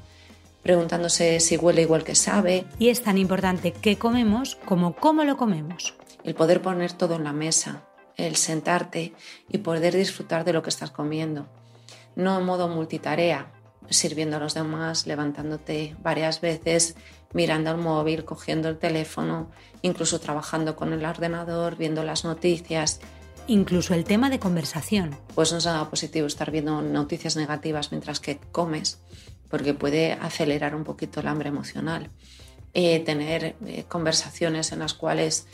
preguntándose 0.63 1.39
si 1.39 1.57
huele 1.57 1.83
igual 1.83 2.03
que 2.03 2.15
sabe. 2.15 2.65
Y 2.79 2.89
es 2.89 3.03
tan 3.03 3.19
importante 3.19 3.71
qué 3.71 3.97
comemos 3.97 4.55
como 4.65 4.95
cómo 4.95 5.23
lo 5.25 5.37
comemos. 5.37 5.93
El 6.23 6.33
poder 6.33 6.61
poner 6.61 6.93
todo 6.93 7.15
en 7.15 7.25
la 7.25 7.33
mesa, 7.33 7.83
el 8.17 8.35
sentarte 8.35 9.13
y 9.49 9.59
poder 9.59 9.95
disfrutar 9.95 10.45
de 10.45 10.53
lo 10.53 10.63
que 10.63 10.69
estás 10.69 10.91
comiendo. 10.91 11.47
No 12.15 12.37
en 12.37 12.45
modo 12.45 12.67
multitarea, 12.67 13.51
sirviendo 13.89 14.37
a 14.37 14.39
los 14.39 14.53
demás, 14.53 15.07
levantándote 15.07 15.95
varias 16.01 16.41
veces, 16.41 16.95
mirando 17.33 17.71
el 17.71 17.77
móvil, 17.77 18.25
cogiendo 18.25 18.69
el 18.69 18.77
teléfono, 18.77 19.49
incluso 19.81 20.19
trabajando 20.19 20.75
con 20.75 20.93
el 20.93 21.05
ordenador, 21.05 21.75
viendo 21.75 22.03
las 22.03 22.23
noticias. 22.23 22.99
Incluso 23.47 23.93
el 23.93 24.05
tema 24.05 24.29
de 24.29 24.39
conversación. 24.39 25.17
Pues 25.35 25.51
no 25.51 25.57
es 25.57 25.65
nada 25.65 25.89
positivo 25.89 26.27
estar 26.27 26.49
viendo 26.51 26.81
noticias 26.81 27.35
negativas 27.35 27.91
mientras 27.91 28.19
que 28.19 28.37
comes, 28.37 29.01
porque 29.49 29.73
puede 29.73 30.13
acelerar 30.13 30.75
un 30.75 30.83
poquito 30.83 31.19
el 31.19 31.27
hambre 31.27 31.49
emocional. 31.49 32.09
Eh, 32.73 33.01
tener 33.01 33.55
eh, 33.65 33.85
conversaciones 33.87 34.71
en 34.71 34.79
las 34.79 34.93
cuales, 34.93 35.47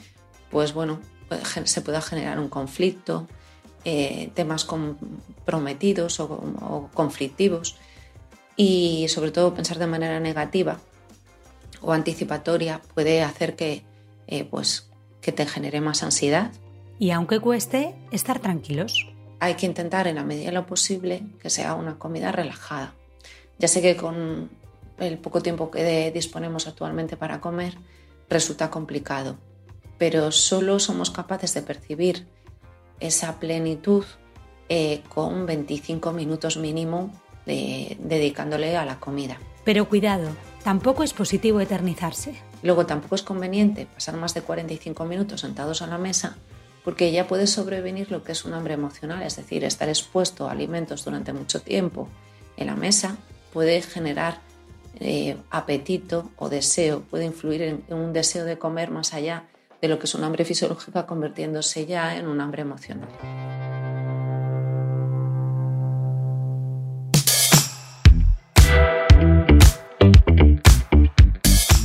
pues 0.51 0.73
bueno, 0.73 0.99
se 1.65 1.81
pueda 1.81 2.01
generar 2.01 2.39
un 2.39 2.49
conflicto, 2.49 3.27
eh, 3.85 4.31
temas 4.33 4.65
comprometidos 4.65 6.19
o, 6.19 6.89
conflictivos 6.93 7.77
y 8.57 9.07
sobre 9.07 9.31
todo 9.31 9.53
pensar 9.53 9.79
de 9.79 9.87
manera 9.87 10.19
negativa 10.19 10.79
o 11.81 11.93
anticipatoria 11.93 12.81
puede 12.93 13.23
hacer 13.23 13.55
que, 13.55 13.83
eh, 14.27 14.43
pues, 14.43 14.89
que 15.21 15.31
te 15.31 15.45
genere 15.45 15.79
más 15.79 16.03
ansiedad. 16.03 16.51
Y 16.97 17.11
aunque 17.11 17.39
cueste, 17.39 17.95
estar 18.11 18.39
tranquilos. 18.39 19.07
Hay 19.39 19.53
que 19.53 19.65
intentar 19.65 20.07
en 20.07 20.15
la 20.15 20.25
medida 20.25 20.47
de 20.47 20.51
lo 20.51 20.65
posible 20.65 21.23
que 21.41 21.49
sea 21.49 21.75
una 21.75 21.97
comida 21.97 22.33
relajada. 22.33 22.93
Ya 23.57 23.69
sé 23.69 23.81
que 23.81 23.95
con 23.95 24.49
el 24.97 25.17
poco 25.17 25.41
tiempo 25.41 25.71
que 25.71 26.11
disponemos 26.11 26.67
actualmente 26.67 27.15
para 27.15 27.39
comer 27.39 27.77
resulta 28.29 28.69
complicado, 28.69 29.37
pero 29.99 30.31
solo 30.31 30.79
somos 30.79 31.11
capaces 31.11 31.53
de 31.53 31.61
percibir 31.61 32.25
esa 32.99 33.39
plenitud 33.39 34.03
eh, 34.69 35.03
con 35.09 35.45
25 35.45 36.11
minutos 36.11 36.57
mínimo 36.57 37.11
dedicándole 37.45 38.77
a 38.77 38.85
la 38.85 38.99
comida. 38.99 39.39
Pero 39.63 39.89
cuidado, 39.89 40.29
tampoco 40.63 41.01
es 41.01 41.13
positivo 41.13 41.59
eternizarse. 41.59 42.35
Luego 42.61 42.85
tampoco 42.85 43.15
es 43.15 43.23
conveniente 43.23 43.87
pasar 43.87 44.17
más 44.17 44.35
de 44.35 44.43
45 44.43 45.03
minutos 45.05 45.41
sentados 45.41 45.81
a 45.81 45.87
la 45.87 45.97
mesa 45.97 46.37
porque 46.83 47.11
ya 47.11 47.27
puede 47.27 47.47
sobrevenir 47.47 48.11
lo 48.11 48.23
que 48.23 48.31
es 48.31 48.45
un 48.45 48.53
hambre 48.53 48.73
emocional, 48.73 49.21
es 49.23 49.35
decir, 49.35 49.63
estar 49.63 49.89
expuesto 49.89 50.47
a 50.47 50.51
alimentos 50.51 51.03
durante 51.03 51.33
mucho 51.33 51.61
tiempo 51.61 52.07
en 52.57 52.67
la 52.67 52.75
mesa 52.75 53.17
puede 53.53 53.81
generar 53.81 54.39
eh, 54.99 55.37
apetito 55.49 56.29
o 56.37 56.49
deseo, 56.49 57.01
puede 57.01 57.25
influir 57.25 57.61
en 57.61 57.83
un 57.89 58.13
deseo 58.13 58.45
de 58.45 58.57
comer 58.57 58.91
más 58.91 59.13
allá 59.13 59.45
de 59.81 59.87
lo 59.87 59.97
que 59.99 60.05
es 60.05 60.15
un 60.15 60.23
hambre 60.23 60.45
fisiológica 60.45 61.05
convirtiéndose 61.05 61.85
ya 61.85 62.17
en 62.17 62.27
un 62.27 62.41
hambre 62.41 62.61
emocional. 62.63 63.09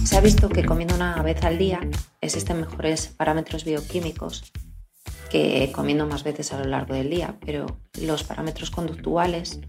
Se 0.05 0.17
ha 0.17 0.21
visto 0.21 0.49
que 0.49 0.65
comiendo 0.65 0.95
una 0.95 1.23
vez 1.23 1.43
al 1.45 1.59
día 1.59 1.81
existen 2.21 2.61
mejores 2.61 3.09
parámetros 3.09 3.65
bioquímicos 3.65 4.53
que 5.31 5.73
comiendo 5.73 6.07
más 6.07 6.23
veces 6.23 6.53
a 6.53 6.59
lo 6.59 6.67
largo 6.67 6.95
del 6.95 7.11
día, 7.11 7.37
pero 7.45 7.81
los 8.01 8.23
parámetros 8.23 8.71
conductuales 8.71 9.61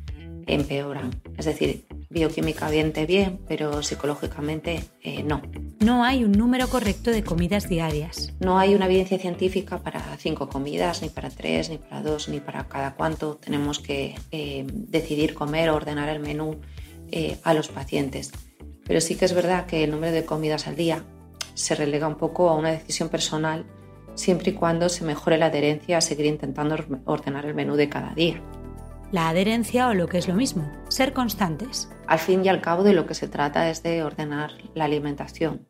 empeoran. 0.47 1.11
Es 1.37 1.45
decir, 1.45 1.85
bioquímicamente 2.09 3.05
bien, 3.05 3.39
pero 3.47 3.83
psicológicamente 3.83 4.83
eh, 5.01 5.23
no. 5.23 5.41
No 5.79 6.03
hay 6.03 6.23
un 6.23 6.31
número 6.31 6.67
correcto 6.67 7.11
de 7.11 7.23
comidas 7.23 7.67
diarias. 7.67 8.33
No 8.39 8.57
hay 8.57 8.75
una 8.75 8.85
evidencia 8.85 9.19
científica 9.19 9.79
para 9.79 10.01
cinco 10.17 10.47
comidas, 10.47 11.01
ni 11.01 11.09
para 11.09 11.29
tres, 11.29 11.69
ni 11.69 11.77
para 11.77 12.01
dos, 12.01 12.29
ni 12.29 12.39
para 12.39 12.67
cada 12.67 12.95
cuánto 12.95 13.35
tenemos 13.35 13.79
que 13.79 14.15
eh, 14.31 14.65
decidir 14.69 15.33
comer 15.33 15.69
o 15.69 15.75
ordenar 15.75 16.09
el 16.09 16.19
menú 16.19 16.61
eh, 17.11 17.37
a 17.43 17.53
los 17.53 17.67
pacientes. 17.67 18.31
Pero 18.85 19.01
sí 19.01 19.15
que 19.15 19.25
es 19.25 19.33
verdad 19.33 19.65
que 19.65 19.83
el 19.83 19.91
número 19.91 20.13
de 20.13 20.25
comidas 20.25 20.67
al 20.67 20.75
día 20.75 21.03
se 21.53 21.75
relega 21.75 22.07
un 22.07 22.15
poco 22.15 22.49
a 22.49 22.55
una 22.55 22.71
decisión 22.71 23.09
personal 23.09 23.65
siempre 24.15 24.51
y 24.51 24.53
cuando 24.53 24.89
se 24.89 25.03
mejore 25.03 25.37
la 25.37 25.47
adherencia 25.47 25.97
a 25.97 26.01
seguir 26.01 26.25
intentando 26.25 26.75
ordenar 27.05 27.45
el 27.45 27.53
menú 27.53 27.75
de 27.75 27.89
cada 27.89 28.13
día. 28.13 28.41
La 29.11 29.29
adherencia 29.29 29.87
o 29.87 29.93
lo 29.93 30.07
que 30.07 30.17
es 30.17 30.27
lo 30.27 30.33
mismo, 30.33 30.71
ser 30.89 31.13
constantes. 31.13 31.89
Al 32.07 32.19
fin 32.19 32.43
y 32.43 32.49
al 32.49 32.61
cabo 32.61 32.83
de 32.83 32.93
lo 32.93 33.05
que 33.05 33.13
se 33.13 33.27
trata 33.27 33.69
es 33.69 33.83
de 33.83 34.03
ordenar 34.03 34.51
la 34.73 34.85
alimentación. 34.85 35.67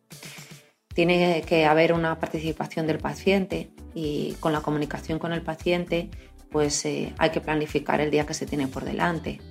Tiene 0.94 1.44
que 1.46 1.66
haber 1.66 1.94
una 1.94 2.20
participación 2.20 2.88
del 2.88 3.00
paciente 3.00 3.72
y 3.94 4.34
con 4.40 4.54
la 4.54 4.62
comunicación 4.62 5.20
con 5.20 5.34
el 5.34 5.42
paciente 5.42 6.10
pues 6.56 6.86
eh, 6.86 7.14
hay 7.18 7.32
que 7.32 7.42
planificar 7.42 8.00
el 8.00 8.12
día 8.12 8.26
que 8.26 8.34
se 8.34 8.46
tiene 8.46 8.68
por 8.68 8.86
delante, 8.86 9.42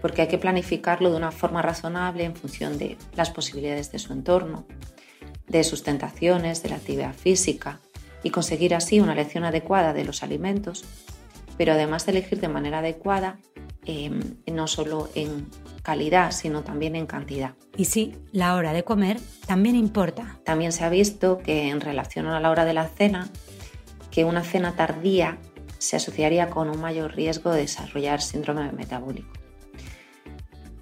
porque 0.00 0.22
hay 0.22 0.28
que 0.28 0.38
planificarlo 0.38 1.10
de 1.10 1.16
una 1.16 1.32
forma 1.32 1.62
razonable 1.62 2.22
en 2.22 2.36
función 2.36 2.78
de 2.78 2.96
las 3.16 3.30
posibilidades 3.30 3.90
de 3.90 3.98
su 3.98 4.12
entorno, 4.12 4.64
de 5.48 5.64
sus 5.64 5.82
tentaciones, 5.82 6.62
de 6.62 6.68
la 6.68 6.76
actividad 6.76 7.12
física 7.12 7.80
y 8.22 8.30
conseguir 8.30 8.76
así 8.76 9.00
una 9.00 9.14
elección 9.14 9.42
adecuada 9.42 9.92
de 9.92 10.04
los 10.04 10.22
alimentos, 10.22 10.84
pero 11.58 11.72
además 11.72 12.06
de 12.06 12.12
elegir 12.12 12.40
de 12.40 12.48
manera 12.48 12.78
adecuada, 12.78 13.38
em, 13.84 14.20
no 14.46 14.66
solo 14.68 15.10
en 15.14 15.48
calidad, 15.82 16.30
sino 16.30 16.62
también 16.62 16.94
en 16.94 17.06
cantidad. 17.06 17.54
Y 17.76 17.86
sí, 17.86 18.16
la 18.32 18.54
hora 18.54 18.72
de 18.72 18.84
comer 18.84 19.18
también 19.46 19.74
importa. 19.76 20.38
También 20.44 20.72
se 20.72 20.84
ha 20.84 20.88
visto 20.88 21.38
que 21.38 21.68
en 21.68 21.80
relación 21.80 22.26
a 22.26 22.40
la 22.40 22.50
hora 22.50 22.64
de 22.64 22.74
la 22.74 22.86
cena, 22.86 23.28
que 24.10 24.24
una 24.24 24.44
cena 24.44 24.76
tardía 24.76 25.38
se 25.78 25.96
asociaría 25.96 26.48
con 26.48 26.70
un 26.70 26.80
mayor 26.80 27.14
riesgo 27.14 27.50
de 27.50 27.62
desarrollar 27.62 28.22
síndrome 28.22 28.70
metabólico. 28.72 29.32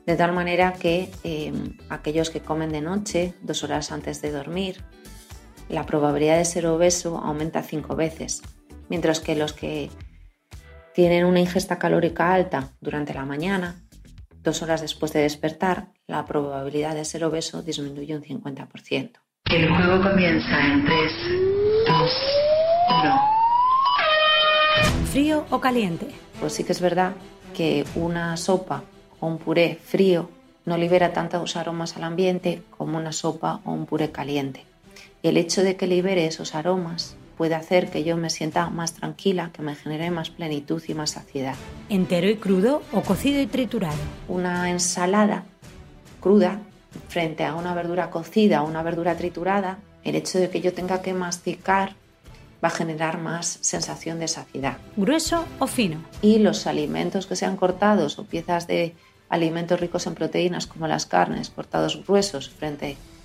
De 0.04 0.16
tal 0.16 0.32
manera 0.32 0.74
que 0.74 1.10
em, 1.24 1.76
aquellos 1.88 2.30
que 2.30 2.40
comen 2.40 2.70
de 2.70 2.80
noche, 2.80 3.34
dos 3.42 3.64
horas 3.64 3.92
antes 3.92 4.22
de 4.22 4.30
dormir, 4.30 4.84
la 5.68 5.84
probabilidad 5.84 6.38
de 6.38 6.44
ser 6.44 6.66
obeso 6.66 7.18
aumenta 7.18 7.62
cinco 7.62 7.96
veces, 7.96 8.42
mientras 8.88 9.20
que 9.20 9.34
los 9.34 9.52
que 9.52 9.90
tienen 10.96 11.26
una 11.26 11.40
ingesta 11.40 11.78
calórica 11.78 12.32
alta 12.32 12.70
durante 12.80 13.12
la 13.12 13.26
mañana, 13.26 13.82
dos 14.42 14.62
horas 14.62 14.80
después 14.80 15.12
de 15.12 15.20
despertar, 15.20 15.88
la 16.06 16.24
probabilidad 16.24 16.94
de 16.94 17.04
ser 17.04 17.22
obeso 17.22 17.60
disminuye 17.60 18.16
un 18.16 18.22
50%. 18.22 19.10
El 19.50 19.68
juego 19.68 20.02
comienza 20.02 20.58
en 20.58 20.86
3, 20.86 21.12
2, 21.86 22.12
1 23.02 23.20
frío 25.10 25.44
o 25.50 25.60
caliente? 25.60 26.06
Pues 26.40 26.54
sí 26.54 26.64
que 26.64 26.72
es 26.72 26.80
verdad 26.80 27.12
que 27.54 27.84
una 27.94 28.34
sopa 28.38 28.82
o 29.20 29.26
un 29.26 29.36
puré 29.36 29.78
frío 29.82 30.30
no 30.64 30.78
libera 30.78 31.12
tantos 31.12 31.56
aromas 31.56 31.98
al 31.98 32.04
ambiente 32.04 32.62
como 32.70 32.96
una 32.96 33.12
sopa 33.12 33.60
o 33.66 33.72
un 33.72 33.84
puré 33.84 34.12
caliente. 34.12 34.64
Y 35.22 35.28
el 35.28 35.36
hecho 35.36 35.62
de 35.62 35.76
que 35.76 35.86
libere 35.86 36.26
esos 36.26 36.54
aromas 36.54 37.16
puede 37.36 37.54
hacer 37.54 37.90
que 37.90 38.04
yo 38.04 38.16
me 38.16 38.30
sienta 38.30 38.70
más 38.70 38.94
tranquila, 38.94 39.50
que 39.52 39.62
me 39.62 39.74
genere 39.74 40.10
más 40.10 40.30
plenitud 40.30 40.82
y 40.88 40.94
más 40.94 41.10
saciedad. 41.10 41.54
¿Entero 41.88 42.28
y 42.28 42.36
crudo 42.36 42.82
o 42.92 43.02
cocido 43.02 43.40
y 43.40 43.46
triturado? 43.46 43.98
Una 44.28 44.70
ensalada 44.70 45.44
cruda 46.20 46.60
frente 47.08 47.44
a 47.44 47.54
una 47.54 47.74
verdura 47.74 48.10
cocida 48.10 48.62
o 48.62 48.66
una 48.66 48.82
verdura 48.82 49.16
triturada, 49.16 49.78
el 50.04 50.14
hecho 50.14 50.38
de 50.38 50.50
que 50.50 50.60
yo 50.60 50.72
tenga 50.72 51.02
que 51.02 51.12
masticar 51.12 51.94
va 52.64 52.68
a 52.68 52.70
generar 52.70 53.18
más 53.18 53.58
sensación 53.60 54.18
de 54.18 54.28
saciedad. 54.28 54.78
¿Grueso 54.96 55.44
o 55.58 55.66
fino? 55.66 56.02
Y 56.22 56.38
los 56.38 56.66
alimentos 56.66 57.26
que 57.26 57.36
sean 57.36 57.56
cortados 57.56 58.18
o 58.18 58.24
piezas 58.24 58.66
de 58.66 58.94
alimentos 59.28 59.80
ricos 59.80 60.06
en 60.06 60.14
proteínas 60.14 60.66
como 60.66 60.86
las 60.86 61.06
carnes 61.06 61.50
cortados 61.50 62.02
gruesos 62.06 62.48
frente 62.48 62.86
a 62.86 63.15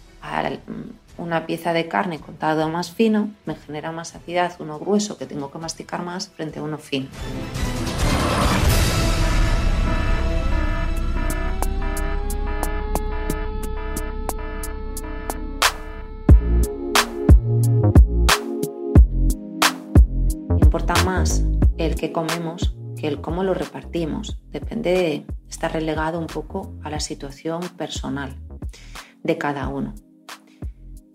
una 1.18 1.46
pieza 1.46 1.74
de 1.74 1.88
carne 1.88 2.20
cortado 2.20 2.70
más 2.70 2.92
fino 2.92 3.30
me 3.46 3.56
genera 3.56 3.92
más 3.92 4.10
saciedad 4.10 4.54
uno 4.60 4.80
grueso 4.80 5.18
que 5.18 5.26
tengo 5.26 5.52
que 5.52 5.60
masticar 5.60 6.04
más 6.04 6.30
frente 6.30 6.60
a 6.60 6.64
uno 6.64 6.78
fino. 6.78 7.08
más 21.06 21.44
el 21.78 21.96
que 21.96 22.12
comemos 22.12 22.76
que 22.98 23.08
el 23.08 23.22
cómo 23.22 23.44
lo 23.44 23.54
repartimos. 23.54 24.40
Depende 24.52 24.92
de, 24.92 25.26
está 25.50 25.68
relegado 25.68 26.20
un 26.20 26.28
poco 26.28 26.76
a 26.84 26.90
la 26.90 27.00
situación 27.00 27.62
personal 27.78 28.36
de 29.24 29.38
cada 29.38 29.68
uno. 29.68 29.96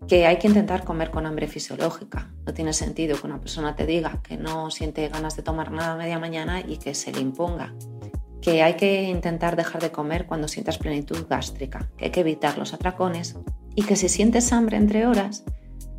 Que 0.08 0.26
hay 0.26 0.38
que 0.38 0.46
intentar 0.46 0.84
comer 0.84 1.10
con 1.10 1.26
hambre 1.26 1.48
fisiológica. 1.48 2.30
No 2.46 2.54
tiene 2.54 2.72
sentido 2.72 3.20
que 3.20 3.26
una 3.26 3.40
persona 3.40 3.74
te 3.74 3.86
diga 3.86 4.20
que 4.22 4.36
no 4.36 4.70
siente 4.70 5.08
ganas 5.08 5.36
de 5.36 5.42
tomar 5.42 5.72
nada 5.72 5.94
a 5.94 5.96
media 5.96 6.18
mañana 6.18 6.60
y 6.60 6.76
que 6.76 6.94
se 6.94 7.12
le 7.12 7.20
imponga. 7.20 7.74
Que 8.40 8.62
hay 8.62 8.74
que 8.74 9.02
intentar 9.04 9.56
dejar 9.56 9.82
de 9.82 9.90
comer 9.90 10.26
cuando 10.26 10.46
sientas 10.46 10.78
plenitud 10.78 11.26
gástrica, 11.28 11.90
que 11.96 12.06
hay 12.06 12.10
que 12.12 12.20
evitar 12.20 12.56
los 12.56 12.72
atracones 12.72 13.36
y 13.74 13.82
que 13.82 13.96
si 13.96 14.08
sientes 14.08 14.52
hambre 14.52 14.76
entre 14.76 15.06
horas, 15.06 15.44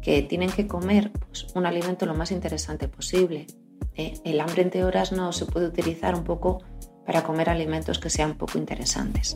que 0.02 0.22
tienen 0.22 0.50
que 0.50 0.68
comer 0.68 1.12
pues, 1.12 1.48
un 1.54 1.66
alimento 1.66 2.06
lo 2.06 2.16
más 2.16 2.32
interesante 2.32 2.88
posible, 2.88 3.48
eh, 3.96 4.14
el 4.24 4.40
hambre 4.40 4.62
entre 4.62 4.86
horas 4.86 5.12
no 5.12 5.34
se 5.34 5.46
puede 5.46 5.68
utilizar 5.68 6.16
un 6.16 6.24
poco 6.24 6.64
para 7.06 7.24
comer 7.24 7.50
alimentos 7.50 8.00
que 8.00 8.10
sean 8.10 8.38
poco 8.38 8.58
interesantes. 8.58 9.36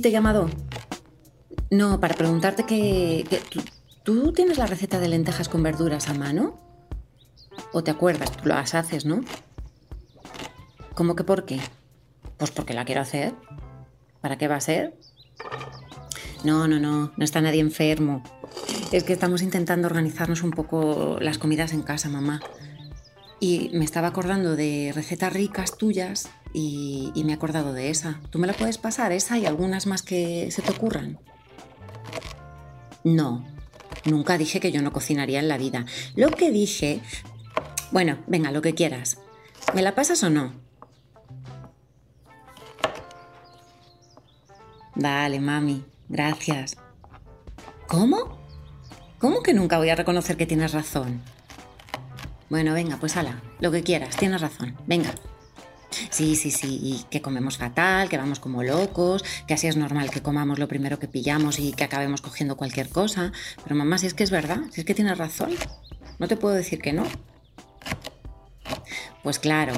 Te 0.00 0.08
he 0.08 0.12
llamado. 0.12 0.50
No, 1.70 2.00
para 2.00 2.14
preguntarte 2.14 2.64
que, 2.64 3.24
¿tú, 4.02 4.32
tienes 4.32 4.58
la 4.58 4.66
receta 4.66 5.00
de 5.00 5.08
lentejas 5.08 5.48
con 5.48 5.62
verduras 5.62 6.08
a 6.08 6.14
mano? 6.14 6.60
¿O 7.72 7.82
te 7.82 7.90
acuerdas? 7.90 8.30
Tú 8.32 8.48
las 8.48 8.74
haces, 8.74 9.06
¿no? 9.06 9.22
¿Cómo 10.94 11.16
que 11.16 11.24
por 11.24 11.46
qué? 11.46 11.60
Pues 12.36 12.50
porque 12.50 12.74
la 12.74 12.84
quiero 12.84 13.00
hacer. 13.00 13.34
¿Para 14.20 14.36
qué 14.36 14.48
va 14.48 14.56
a 14.56 14.60
ser? 14.60 14.98
No, 16.44 16.68
no, 16.68 16.78
no, 16.78 17.12
no 17.16 17.24
está 17.24 17.40
nadie 17.40 17.60
enfermo. 17.60 18.22
Es 18.92 19.02
que 19.02 19.14
estamos 19.14 19.40
intentando 19.40 19.86
organizarnos 19.86 20.42
un 20.42 20.50
poco 20.50 21.16
las 21.20 21.38
comidas 21.38 21.72
en 21.72 21.82
casa, 21.82 22.10
mamá. 22.10 22.40
Y 23.38 23.70
me 23.74 23.84
estaba 23.84 24.08
acordando 24.08 24.56
de 24.56 24.92
recetas 24.94 25.32
ricas 25.32 25.76
tuyas 25.76 26.28
y, 26.52 27.12
me 27.24 27.32
he 27.32 27.34
acordado 27.34 27.74
de 27.74 27.90
esa. 27.90 28.20
¿Tú 28.30 28.38
me 28.38 28.46
la 28.46 28.54
puedes 28.54 28.78
pasar, 28.78 29.12
esa 29.12 29.38
y 29.38 29.44
algunas 29.44 29.86
más 29.86 30.02
que 30.02 30.50
se 30.50 30.62
te 30.62 30.72
ocurran? 30.72 31.18
No, 33.04 33.46
nunca 34.04 34.38
dije 34.38 34.58
que 34.58 34.72
yo 34.72 34.80
no 34.80 34.92
cocinaría 34.92 35.38
en 35.38 35.48
la 35.48 35.58
vida. 35.58 35.84
Lo 36.14 36.30
que 36.30 36.50
dije... 36.50 37.00
Bueno, 37.92 38.18
venga, 38.26 38.50
lo 38.50 38.62
que 38.62 38.74
quieras. 38.74 39.18
¿Me 39.74 39.82
la 39.82 39.94
pasas 39.94 40.22
o 40.22 40.30
no? 40.30 40.54
Vale, 44.94 45.40
mami, 45.40 45.84
gracias. 46.08 46.78
¿Cómo? 47.86 48.38
¿Cómo 49.18 49.42
que 49.42 49.52
nunca 49.52 49.78
voy 49.78 49.90
a 49.90 49.94
reconocer 49.94 50.36
que 50.36 50.46
tienes 50.46 50.72
razón? 50.72 51.20
Bueno, 52.48 52.74
venga, 52.74 52.96
pues 52.98 53.16
ala, 53.16 53.42
lo 53.60 53.72
que 53.72 53.82
quieras, 53.82 54.16
tienes 54.16 54.40
razón, 54.40 54.76
venga. 54.86 55.12
Sí, 56.10 56.36
sí, 56.36 56.50
sí, 56.50 56.78
y 56.82 57.04
que 57.10 57.22
comemos 57.22 57.58
fatal, 57.58 58.08
que 58.08 58.18
vamos 58.18 58.38
como 58.38 58.62
locos, 58.62 59.24
que 59.46 59.54
así 59.54 59.66
es 59.66 59.76
normal 59.76 60.10
que 60.10 60.22
comamos 60.22 60.58
lo 60.58 60.68
primero 60.68 60.98
que 60.98 61.08
pillamos 61.08 61.58
y 61.58 61.72
que 61.72 61.84
acabemos 61.84 62.20
cogiendo 62.20 62.56
cualquier 62.56 62.88
cosa. 62.88 63.32
Pero 63.62 63.74
mamá, 63.76 63.98
si 63.98 64.06
es 64.06 64.14
que 64.14 64.24
es 64.24 64.30
verdad, 64.30 64.60
si 64.70 64.80
es 64.80 64.86
que 64.86 64.94
tienes 64.94 65.18
razón, 65.18 65.50
no 66.18 66.28
te 66.28 66.36
puedo 66.36 66.54
decir 66.54 66.80
que 66.80 66.92
no. 66.92 67.04
Pues 69.22 69.38
claro. 69.38 69.72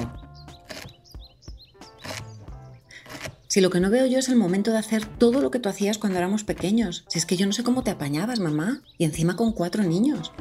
Si 3.47 3.61
lo 3.61 3.71
que 3.71 3.79
no 3.79 3.89
veo 3.89 4.05
yo 4.05 4.19
es 4.19 4.29
el 4.29 4.35
momento 4.35 4.71
de 4.71 4.77
hacer 4.77 5.05
todo 5.05 5.41
lo 5.41 5.49
que 5.49 5.59
tú 5.59 5.69
hacías 5.69 5.97
cuando 5.97 6.19
éramos 6.19 6.43
pequeños. 6.43 7.05
Si 7.07 7.17
es 7.17 7.25
que 7.25 7.35
yo 7.35 7.47
no 7.47 7.53
sé 7.53 7.63
cómo 7.63 7.83
te 7.83 7.91
apañabas, 7.91 8.39
mamá, 8.39 8.83
y 8.97 9.05
encima 9.05 9.35
con 9.35 9.53
cuatro 9.53 9.83
niños. 9.83 10.31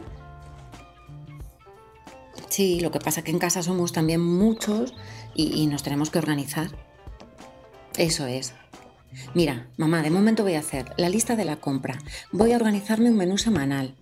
Sí, 2.59 2.81
lo 2.81 2.91
que 2.91 2.99
pasa 2.99 3.21
es 3.21 3.25
que 3.25 3.31
en 3.31 3.39
casa 3.39 3.63
somos 3.63 3.93
también 3.93 4.21
muchos 4.21 4.93
y, 5.33 5.65
nos 5.69 5.85
tenemos 5.85 6.11
que 6.11 6.19
organizar. 6.19 6.73
Eso 7.97 8.27
es. 8.27 8.53
Mira, 9.33 9.69
mamá, 9.77 10.03
de 10.03 10.11
momento 10.11 10.43
voy 10.43 10.55
a 10.55 10.59
hacer 10.59 10.93
la 10.97 11.09
lista 11.09 11.37
de 11.37 11.45
la 11.45 11.55
compra, 11.61 12.01
voy 12.33 12.51
a 12.51 12.57
organizarme 12.57 13.11
un 13.11 13.17
menú 13.17 13.39
semanal 13.39 13.95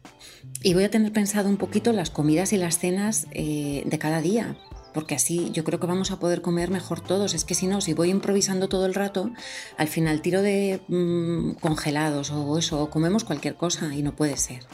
y 0.63 0.73
voy 0.73 0.85
a 0.85 0.91
tener 0.91 1.13
pensado 1.13 1.51
un 1.51 1.59
poquito 1.59 1.93
las 1.93 2.09
comidas 2.09 2.55
y 2.55 2.57
las 2.57 2.79
cenas 2.79 3.27
eh, 3.33 3.83
de 3.85 3.99
cada 3.99 4.23
día, 4.23 4.57
porque 4.95 5.17
así 5.17 5.51
yo 5.53 5.63
creo 5.63 5.79
que 5.79 5.87
vamos 5.87 6.11
a 6.11 6.19
poder 6.19 6.41
comer 6.41 6.71
mejor 6.71 7.03
todos. 7.03 7.35
Es 7.35 7.45
que 7.45 7.55
si 7.55 7.67
no, 7.67 7.83
si 7.83 7.93
voy 7.93 8.09
improvisando 8.09 8.71
todo 8.71 8.87
el 8.87 8.95
rato, 8.95 9.33
al 9.77 9.89
final 9.89 10.23
tiro 10.23 10.41
de 10.41 10.81
mm, 10.89 11.61
congelados 11.61 12.31
o 12.31 12.57
eso, 12.57 12.83
o 12.83 12.89
comemos 12.89 13.25
cualquier 13.25 13.57
cosa 13.57 13.95
y 13.95 14.01
no 14.01 14.17
puede 14.17 14.39
ser. 14.39 14.65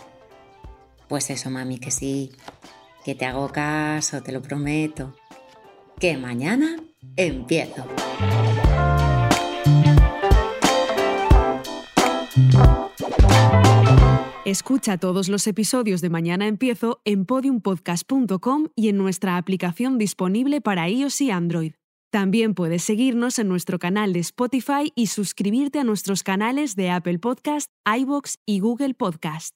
Pues 1.09 1.31
eso, 1.31 1.51
mami, 1.51 1.81
que 1.81 1.91
sí, 1.91 2.31
que 3.05 3.15
te 3.15 3.25
hago 3.25 3.49
caso, 3.49 4.23
te 4.23 4.33
lo 4.33 4.43
prometo. 4.43 5.15
Que 5.99 6.17
mañana 6.17 6.77
empiezo. 7.17 7.87
Escucha 14.45 14.99
todos 14.99 15.29
los 15.29 15.47
episodios 15.47 16.01
de 16.01 16.11
Mañana 16.11 16.47
Empiezo 16.47 17.01
en 17.05 17.25
podiumpodcast.com 17.25 18.69
y 18.75 18.89
en 18.89 18.99
nuestra 18.99 19.37
aplicación 19.37 19.99
disponible 19.99 20.61
para 20.61 20.89
iOS 20.89 21.21
y 21.21 21.31
Android. 21.31 21.73
También 22.11 22.55
puedes 22.55 22.83
seguirnos 22.83 23.39
en 23.39 23.49
nuestro 23.49 23.79
canal 23.79 24.13
de 24.13 24.19
Spotify 24.19 24.93
y 24.95 25.07
suscribirte 25.07 25.79
a 25.79 25.85
nuestros 25.85 26.23
canales 26.23 26.77
de 26.77 26.91
Apple 26.91 27.19
Podcast, 27.19 27.71
iBox 27.87 28.39
y 28.45 28.59
Google 28.59 28.93
Podcast. 28.93 29.55